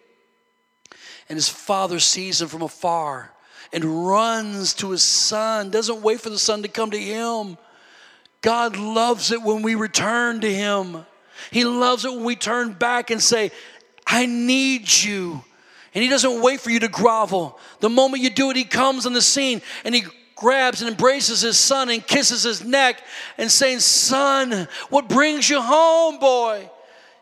And 1.29 1.37
his 1.37 1.49
father 1.49 1.99
sees 1.99 2.41
him 2.41 2.47
from 2.47 2.61
afar 2.61 3.31
and 3.71 4.07
runs 4.07 4.73
to 4.75 4.91
his 4.91 5.03
son, 5.03 5.69
doesn't 5.69 6.01
wait 6.01 6.21
for 6.21 6.29
the 6.29 6.39
son 6.39 6.63
to 6.63 6.67
come 6.67 6.91
to 6.91 6.99
him. 6.99 7.57
God 8.41 8.77
loves 8.77 9.31
it 9.31 9.41
when 9.41 9.61
we 9.61 9.75
return 9.75 10.41
to 10.41 10.53
him. 10.53 11.05
He 11.51 11.65
loves 11.65 12.05
it 12.05 12.11
when 12.11 12.23
we 12.23 12.35
turn 12.35 12.73
back 12.73 13.11
and 13.11 13.21
say, 13.21 13.51
I 14.05 14.25
need 14.25 14.91
you. 14.91 15.43
And 15.93 16.03
He 16.03 16.09
doesn't 16.09 16.41
wait 16.41 16.59
for 16.59 16.69
you 16.69 16.79
to 16.81 16.87
grovel. 16.87 17.59
The 17.79 17.89
moment 17.89 18.23
you 18.23 18.29
do 18.29 18.49
it, 18.51 18.57
He 18.57 18.63
comes 18.63 19.05
on 19.05 19.13
the 19.13 19.21
scene 19.21 19.61
and 19.83 19.93
He 19.93 20.03
grabs 20.39 20.81
and 20.81 20.89
embraces 20.89 21.41
His 21.41 21.57
son 21.57 21.89
and 21.89 22.05
kisses 22.05 22.43
his 22.43 22.63
neck 22.63 23.03
and 23.37 23.51
saying, 23.51 23.79
Son, 23.79 24.67
what 24.89 25.09
brings 25.09 25.49
you 25.49 25.61
home, 25.61 26.17
boy? 26.19 26.69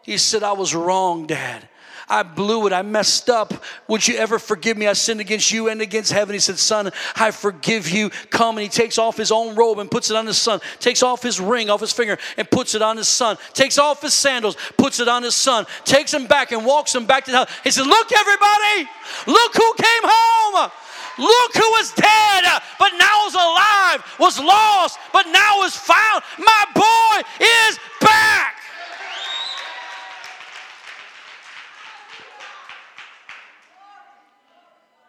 He 0.04 0.18
said, 0.18 0.44
I 0.44 0.54
was 0.54 0.74
wrong, 0.74 1.28
Dad. 1.28 1.68
I 2.10 2.24
blew 2.24 2.68
it. 2.68 2.74
I 2.74 2.84
messed 2.84 3.30
up. 3.30 3.54
Would 3.90 4.08
you 4.08 4.16
ever 4.16 4.40
forgive 4.40 4.78
me? 4.78 4.88
I 4.88 4.94
sinned 4.94 5.20
against 5.20 5.52
you 5.52 5.68
and 5.68 5.82
against 5.82 6.14
heaven. 6.14 6.34
He 6.34 6.40
said, 6.40 6.58
Son, 6.58 6.92
I 7.16 7.32
forgive 7.32 7.90
you. 7.90 8.10
Come. 8.30 8.58
And 8.58 8.64
he 8.64 8.70
takes 8.70 8.98
off 8.98 9.18
his 9.18 9.32
own 9.32 9.56
robe 9.56 9.80
and 9.80 9.92
puts 9.92 10.10
it 10.10 10.16
on 10.16 10.26
his 10.26 10.38
son, 10.38 10.62
takes 10.80 11.04
off 11.04 11.22
his 11.22 11.42
ring 11.42 11.70
off 11.70 11.82
his 11.82 11.92
finger 11.92 12.18
and 12.38 12.50
puts 12.50 12.76
it 12.76 12.82
on 12.82 12.96
his 12.96 13.10
son, 13.10 13.38
takes 13.54 13.78
off 13.78 14.02
his 14.02 14.14
sandals, 14.14 14.56
puts 14.78 15.02
it 15.02 15.10
on 15.10 15.24
his 15.24 15.36
son, 15.36 15.66
takes 15.84 16.14
him 16.14 16.28
back 16.28 16.54
and 16.54 16.66
walks 16.66 16.96
him 16.96 17.06
back 17.06 17.26
to 17.26 17.32
the 17.32 17.38
house. 17.38 17.50
He 17.64 17.72
said, 17.72 17.86
Look, 17.86 18.12
everybody, 18.14 18.90
look 19.28 19.56
who 19.56 19.74
came 19.74 20.04
home. 20.04 20.72
Look 21.18 21.56
who 21.56 21.70
was 21.72 21.92
dead, 21.94 22.44
but 22.80 22.92
now 22.98 23.26
is 23.28 23.34
alive, 23.34 24.16
was 24.20 24.40
lost, 24.40 25.00
but 25.12 25.26
now 25.28 25.64
is 25.64 25.76
found. 25.76 26.24
My 26.38 26.66
boy 26.76 27.46
is 27.46 27.80
back. 28.00 28.56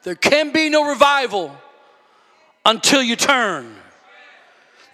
There 0.04 0.14
can 0.14 0.52
be 0.52 0.70
no 0.70 0.88
revival 0.88 1.54
until 2.64 3.02
you 3.02 3.16
turn. 3.16 3.76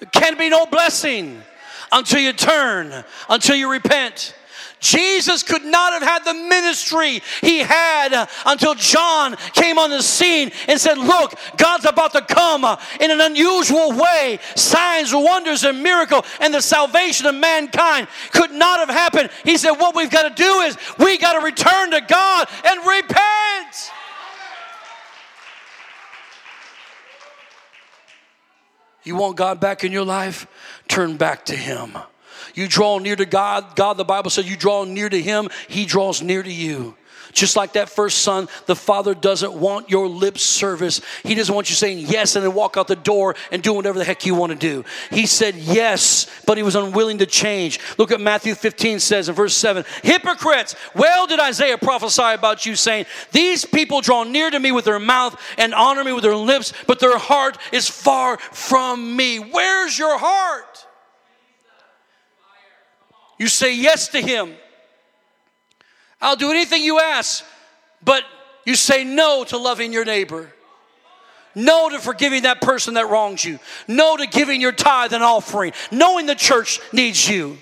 There 0.01 0.11
can 0.11 0.37
be 0.37 0.49
no 0.49 0.67
blessing 0.67 1.41
until 1.93 2.21
you 2.21 2.33
turn, 2.33 3.05
until 3.29 3.55
you 3.55 3.71
repent. 3.71 4.35
Jesus 4.81 5.43
could 5.43 5.65
not 5.65 5.93
have 5.93 6.03
had 6.03 6.25
the 6.25 6.35
ministry 6.35 7.23
he 7.41 7.61
had 7.61 8.29
until 8.45 8.75
John 8.75 9.37
came 9.53 9.79
on 9.79 9.91
the 9.91 10.03
scene 10.03 10.51
and 10.69 10.81
said, 10.81 10.99
Look, 10.99 11.35
God's 11.57 11.87
about 11.87 12.13
to 12.13 12.23
come 12.23 12.65
in 13.01 13.11
an 13.11 13.21
unusual 13.21 13.93
way. 13.93 14.39
Signs, 14.57 15.15
wonders, 15.15 15.65
and 15.65 15.83
miracle, 15.83 16.25
and 16.41 16.53
the 16.53 16.61
salvation 16.61 17.27
of 17.27 17.35
mankind 17.35 18.09
could 18.33 18.51
not 18.51 18.79
have 18.81 18.91
happened. 18.91 19.31
He 19.45 19.57
said, 19.57 19.73
What 19.73 19.95
we've 19.95 20.11
got 20.11 20.37
to 20.37 20.43
do 20.43 20.61
is 20.61 20.77
we 20.99 21.19
got 21.19 21.39
to 21.39 21.45
return 21.45 21.91
to 21.93 22.01
God 22.01 22.49
and 22.65 22.87
repent. 22.87 23.91
You 29.05 29.17
want 29.17 29.37
God 29.37 29.61
back 29.61 29.85
in 29.85 29.93
your 29.93 30.05
life? 30.05 30.47
Turn 30.89 31.17
back 31.17 31.45
to 31.47 31.57
Him. 31.57 31.97
You 32.55 32.69
draw 32.69 32.99
near 32.99 33.17
to 33.17 33.27
God. 33.27 33.77
God, 33.77 33.97
the 33.97 34.05
Bible 34.05 34.31
says, 34.31 34.49
you 34.49 34.57
draw 34.57 34.85
near 34.85 35.09
to 35.09 35.21
Him, 35.21 35.49
He 35.69 35.87
draws 35.87 36.23
near 36.23 36.43
to 36.43 36.53
you. 36.53 36.97
Just 37.35 37.57
like 37.57 37.73
that 37.73 37.89
first 37.89 38.19
son, 38.19 38.49
the 38.67 38.77
father 38.77 39.13
doesn't 39.13 39.53
want 39.53 39.91
your 39.91 40.07
lip 40.07 40.39
service. 40.39 41.01
He 41.25 41.35
doesn't 41.35 41.55
want 41.55 41.69
you 41.69 41.75
saying 41.75 42.07
yes 42.07 42.37
and 42.37 42.45
then 42.45 42.55
walk 42.55 42.77
out 42.77 42.87
the 42.87 42.95
door 42.95 43.35
and 43.51 43.61
do 43.61 43.75
whatever 43.75 43.99
the 43.99 44.05
heck 44.05 44.25
you 44.25 44.37
want 44.37 44.53
to 44.53 44.59
do. 44.59 44.85
He 45.11 45.27
said 45.27 45.57
yes, 45.57 46.31
but 46.47 46.57
he 46.57 46.63
was 46.63 46.77
unwilling 46.77 47.19
to 47.19 47.27
change. 47.27 47.81
Look 47.99 48.13
at 48.13 48.21
Matthew 48.21 48.55
15 48.55 49.01
says 49.01 49.29
in 49.29 49.35
verse 49.35 49.55
7 49.55 49.85
Hypocrites, 50.05 50.77
well 50.95 51.27
did 51.27 51.41
Isaiah 51.41 51.77
prophesy 51.77 52.23
about 52.23 52.65
you, 52.67 52.77
saying, 52.77 53.07
These 53.33 53.65
people 53.65 54.01
draw 54.01 54.23
near 54.23 54.49
to 54.49 54.61
me 54.61 54.71
with 54.71 54.85
their 54.85 55.01
mouth 55.01 55.39
and 55.59 55.75
honor 55.75 56.05
me 56.05 56.13
with 56.13 56.23
their 56.23 56.37
lips, 56.37 56.73
but 56.87 57.01
their 57.01 57.19
heart 57.19 57.59
is 57.73 57.89
far 57.91 58.39
from 58.39 59.17
me. 59.17 59.39
Where's 59.39 59.99
your 59.99 60.19
heart? 60.19 60.84
You 63.45 63.49
say 63.49 63.77
yes 63.77 64.09
to 64.09 64.23
him. 64.23 64.55
I'll 66.19 66.35
do 66.35 66.51
anything 66.51 66.83
you 66.83 66.99
ask, 66.99 67.45
but 68.03 68.25
you 68.65 68.75
say 68.75 69.05
no 69.05 69.45
to 69.45 69.59
loving 69.59 69.93
your 69.93 70.07
neighbor. 70.07 70.51
No 71.55 71.91
to 71.91 71.99
forgiving 71.99 72.45
that 72.45 72.63
person 72.63 72.95
that 72.95 73.11
wrongs 73.11 73.45
you. 73.45 73.59
No 73.87 74.17
to 74.17 74.27
giving 74.27 74.63
your 74.63 74.73
tithe 74.73 75.13
and 75.13 75.23
offering. 75.23 75.75
Knowing 75.91 76.25
the 76.25 76.35
church 76.35 76.81
needs 76.91 77.29
you. 77.29 77.59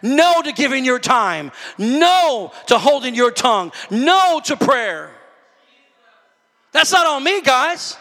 No 0.00 0.42
to 0.42 0.52
giving 0.52 0.84
your 0.84 1.00
time. 1.00 1.50
No 1.76 2.52
to 2.68 2.78
holding 2.78 3.16
your 3.16 3.32
tongue. 3.32 3.72
No 3.90 4.40
to 4.44 4.56
prayer. 4.56 5.10
That's 6.70 6.92
not 6.92 7.04
on 7.04 7.24
me, 7.24 7.40
guys. 7.40 7.96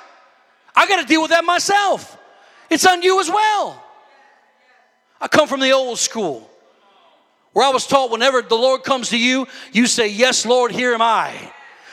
I 0.76 0.88
got 0.88 1.02
to 1.02 1.08
deal 1.08 1.24
with 1.24 1.32
that 1.32 1.44
myself. 1.44 2.20
It's 2.70 2.86
on 2.86 3.02
you 3.02 3.20
as 3.20 3.30
well. 3.30 3.84
I 5.20 5.28
come 5.28 5.48
from 5.48 5.60
the 5.60 5.72
old 5.72 5.98
school 5.98 6.52
where 7.56 7.66
I 7.66 7.70
was 7.70 7.88
taught 7.88 8.12
whenever 8.12 8.42
the 8.42 8.56
Lord 8.56 8.84
comes 8.84 9.12
to 9.12 9.18
you, 9.18 9.48
you 9.72 9.88
say, 9.88 10.10
Yes, 10.10 10.46
Lord, 10.46 10.74
here 10.74 10.94
am 10.94 11.02
I. 11.02 11.34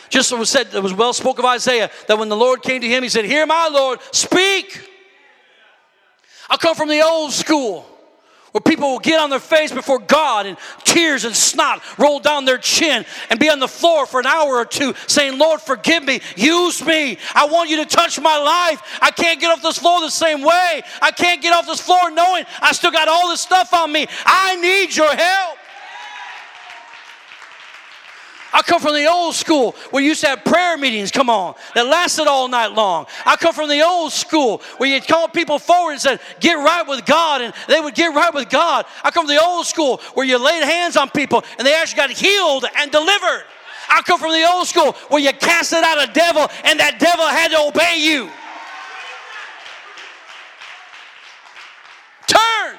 Just 0.09 0.33
as 0.33 0.39
was 0.39 0.51
said, 0.51 0.75
it 0.75 0.83
was 0.83 0.93
well 0.93 1.13
spoken 1.13 1.45
of 1.45 1.51
Isaiah 1.53 1.89
that 2.09 2.19
when 2.19 2.29
the 2.29 2.37
Lord 2.37 2.63
came 2.63 2.81
to 2.81 2.89
him, 2.89 3.05
he 3.05 3.09
said, 3.09 3.25
Here 3.25 3.47
I, 3.49 3.69
Lord, 3.69 4.01
speak. 4.11 4.91
I 6.51 6.57
come 6.57 6.75
from 6.75 6.89
the 6.89 7.01
old 7.03 7.33
school 7.33 7.87
where 8.51 8.61
people 8.61 8.91
will 8.91 8.99
get 8.99 9.21
on 9.21 9.31
their 9.31 9.39
face 9.39 9.71
before 9.71 10.01
God 10.01 10.47
and 10.47 10.59
tears 10.85 11.25
and 11.25 11.35
snot 11.35 11.81
roll 11.97 12.19
down 12.19 12.45
their 12.45 12.59
chin 12.59 13.05
and 13.31 13.39
be 13.39 13.49
on 13.49 13.61
the 13.61 13.69
floor 13.69 14.05
for 14.05 14.19
an 14.19 14.27
hour 14.27 14.57
or 14.57 14.65
two 14.65 14.95
saying, 15.07 15.39
Lord, 15.39 15.61
forgive 15.61 16.03
me, 16.03 16.21
use 16.37 16.85
me. 16.85 17.19
I 17.35 17.47
want 17.47 17.71
you 17.71 17.77
to 17.77 17.87
touch 17.87 18.21
my 18.21 18.37
life. 18.37 18.99
I 19.01 19.13
can't 19.13 19.41
get 19.41 19.53
off 19.53 19.63
this 19.63 19.79
floor 19.79 20.01
the 20.01 20.11
same 20.11 20.43
way. 20.43 20.83
I 21.01 21.13
can't 21.13 21.41
get 21.41 21.55
off 21.55 21.67
this 21.67 21.81
floor 21.81 22.11
knowing 22.11 22.45
I 22.61 22.73
still 22.73 22.91
got 22.91 23.07
all 23.07 23.31
this 23.31 23.41
stuff 23.41 23.73
on 23.73 23.93
me. 23.93 24.07
I 24.27 24.57
need 24.57 24.95
your 24.95 25.15
help. 25.15 25.52
I 28.63 28.65
come 28.65 28.81
from 28.81 28.95
the 28.95 29.11
old 29.11 29.35
school 29.35 29.73
where 29.91 30.01
you 30.01 30.11
used 30.11 30.21
to 30.21 30.29
have 30.29 30.45
prayer 30.45 30.79
meetings, 30.79 31.11
come 31.11 31.29
on, 31.29 31.57
that 31.75 31.85
lasted 31.85 32.29
all 32.29 32.47
night 32.47 32.69
long. 32.69 33.07
I 33.27 33.35
come 33.35 33.53
from 33.53 33.69
the 33.69 33.83
old 33.83 34.13
school 34.13 34.63
where 34.77 34.89
you 34.89 35.01
called 35.01 35.33
people 35.33 35.59
forward 35.59 35.95
and 35.95 36.01
said, 36.01 36.21
get 36.39 36.55
right 36.55 36.87
with 36.87 37.05
God, 37.05 37.41
and 37.41 37.53
they 37.67 37.81
would 37.81 37.97
get 37.97 38.15
right 38.15 38.33
with 38.33 38.49
God. 38.49 38.87
I 39.03 39.11
come 39.11 39.27
from 39.27 39.35
the 39.35 39.43
old 39.43 39.67
school 39.67 39.97
where 40.15 40.25
you 40.25 40.39
laid 40.39 40.63
hands 40.63 40.97
on 40.97 41.11
people 41.11 41.43
and 41.59 41.67
they 41.67 41.75
actually 41.75 41.97
got 41.97 42.11
healed 42.11 42.65
and 42.77 42.93
delivered. 42.93 43.43
I 43.91 44.01
come 44.03 44.21
from 44.21 44.31
the 44.31 44.49
old 44.49 44.69
school 44.69 44.93
where 45.09 45.21
you 45.21 45.33
casted 45.33 45.83
out 45.83 46.09
a 46.09 46.13
devil 46.13 46.49
and 46.63 46.79
that 46.79 47.01
devil 47.01 47.27
had 47.27 47.51
to 47.51 47.59
obey 47.59 47.97
you. 47.99 48.31
Turn. 52.29 52.77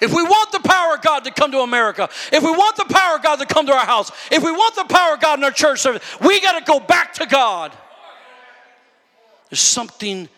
If 0.00 0.14
we 0.14 0.22
want 0.22 0.52
the 0.52 0.60
power 0.60 0.94
of 0.94 1.02
God 1.02 1.24
to 1.24 1.30
come 1.30 1.52
to 1.52 1.58
America, 1.58 2.08
if 2.32 2.42
we 2.42 2.50
want 2.50 2.76
the 2.76 2.86
power 2.86 3.16
of 3.16 3.22
God 3.22 3.36
to 3.36 3.46
come 3.46 3.66
to 3.66 3.72
our 3.72 3.84
house, 3.84 4.10
if 4.30 4.42
we 4.42 4.50
want 4.50 4.74
the 4.74 4.84
power 4.84 5.14
of 5.14 5.20
God 5.20 5.38
in 5.38 5.44
our 5.44 5.50
church 5.50 5.80
service, 5.80 6.02
we 6.20 6.40
got 6.40 6.58
to 6.58 6.64
go 6.64 6.80
back 6.80 7.14
to 7.14 7.26
God. 7.26 7.76
There's 9.50 9.60
something 9.60 10.28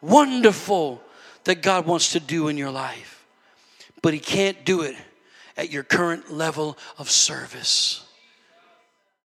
wonderful 0.00 1.02
that 1.44 1.62
God 1.62 1.86
wants 1.86 2.12
to 2.12 2.20
do 2.20 2.48
in 2.48 2.56
your 2.56 2.70
life, 2.70 3.24
but 4.02 4.14
He 4.14 4.20
can't 4.20 4.64
do 4.64 4.82
it 4.82 4.96
at 5.56 5.70
your 5.70 5.82
current 5.82 6.32
level 6.32 6.76
of 6.98 7.10
service. 7.10 8.03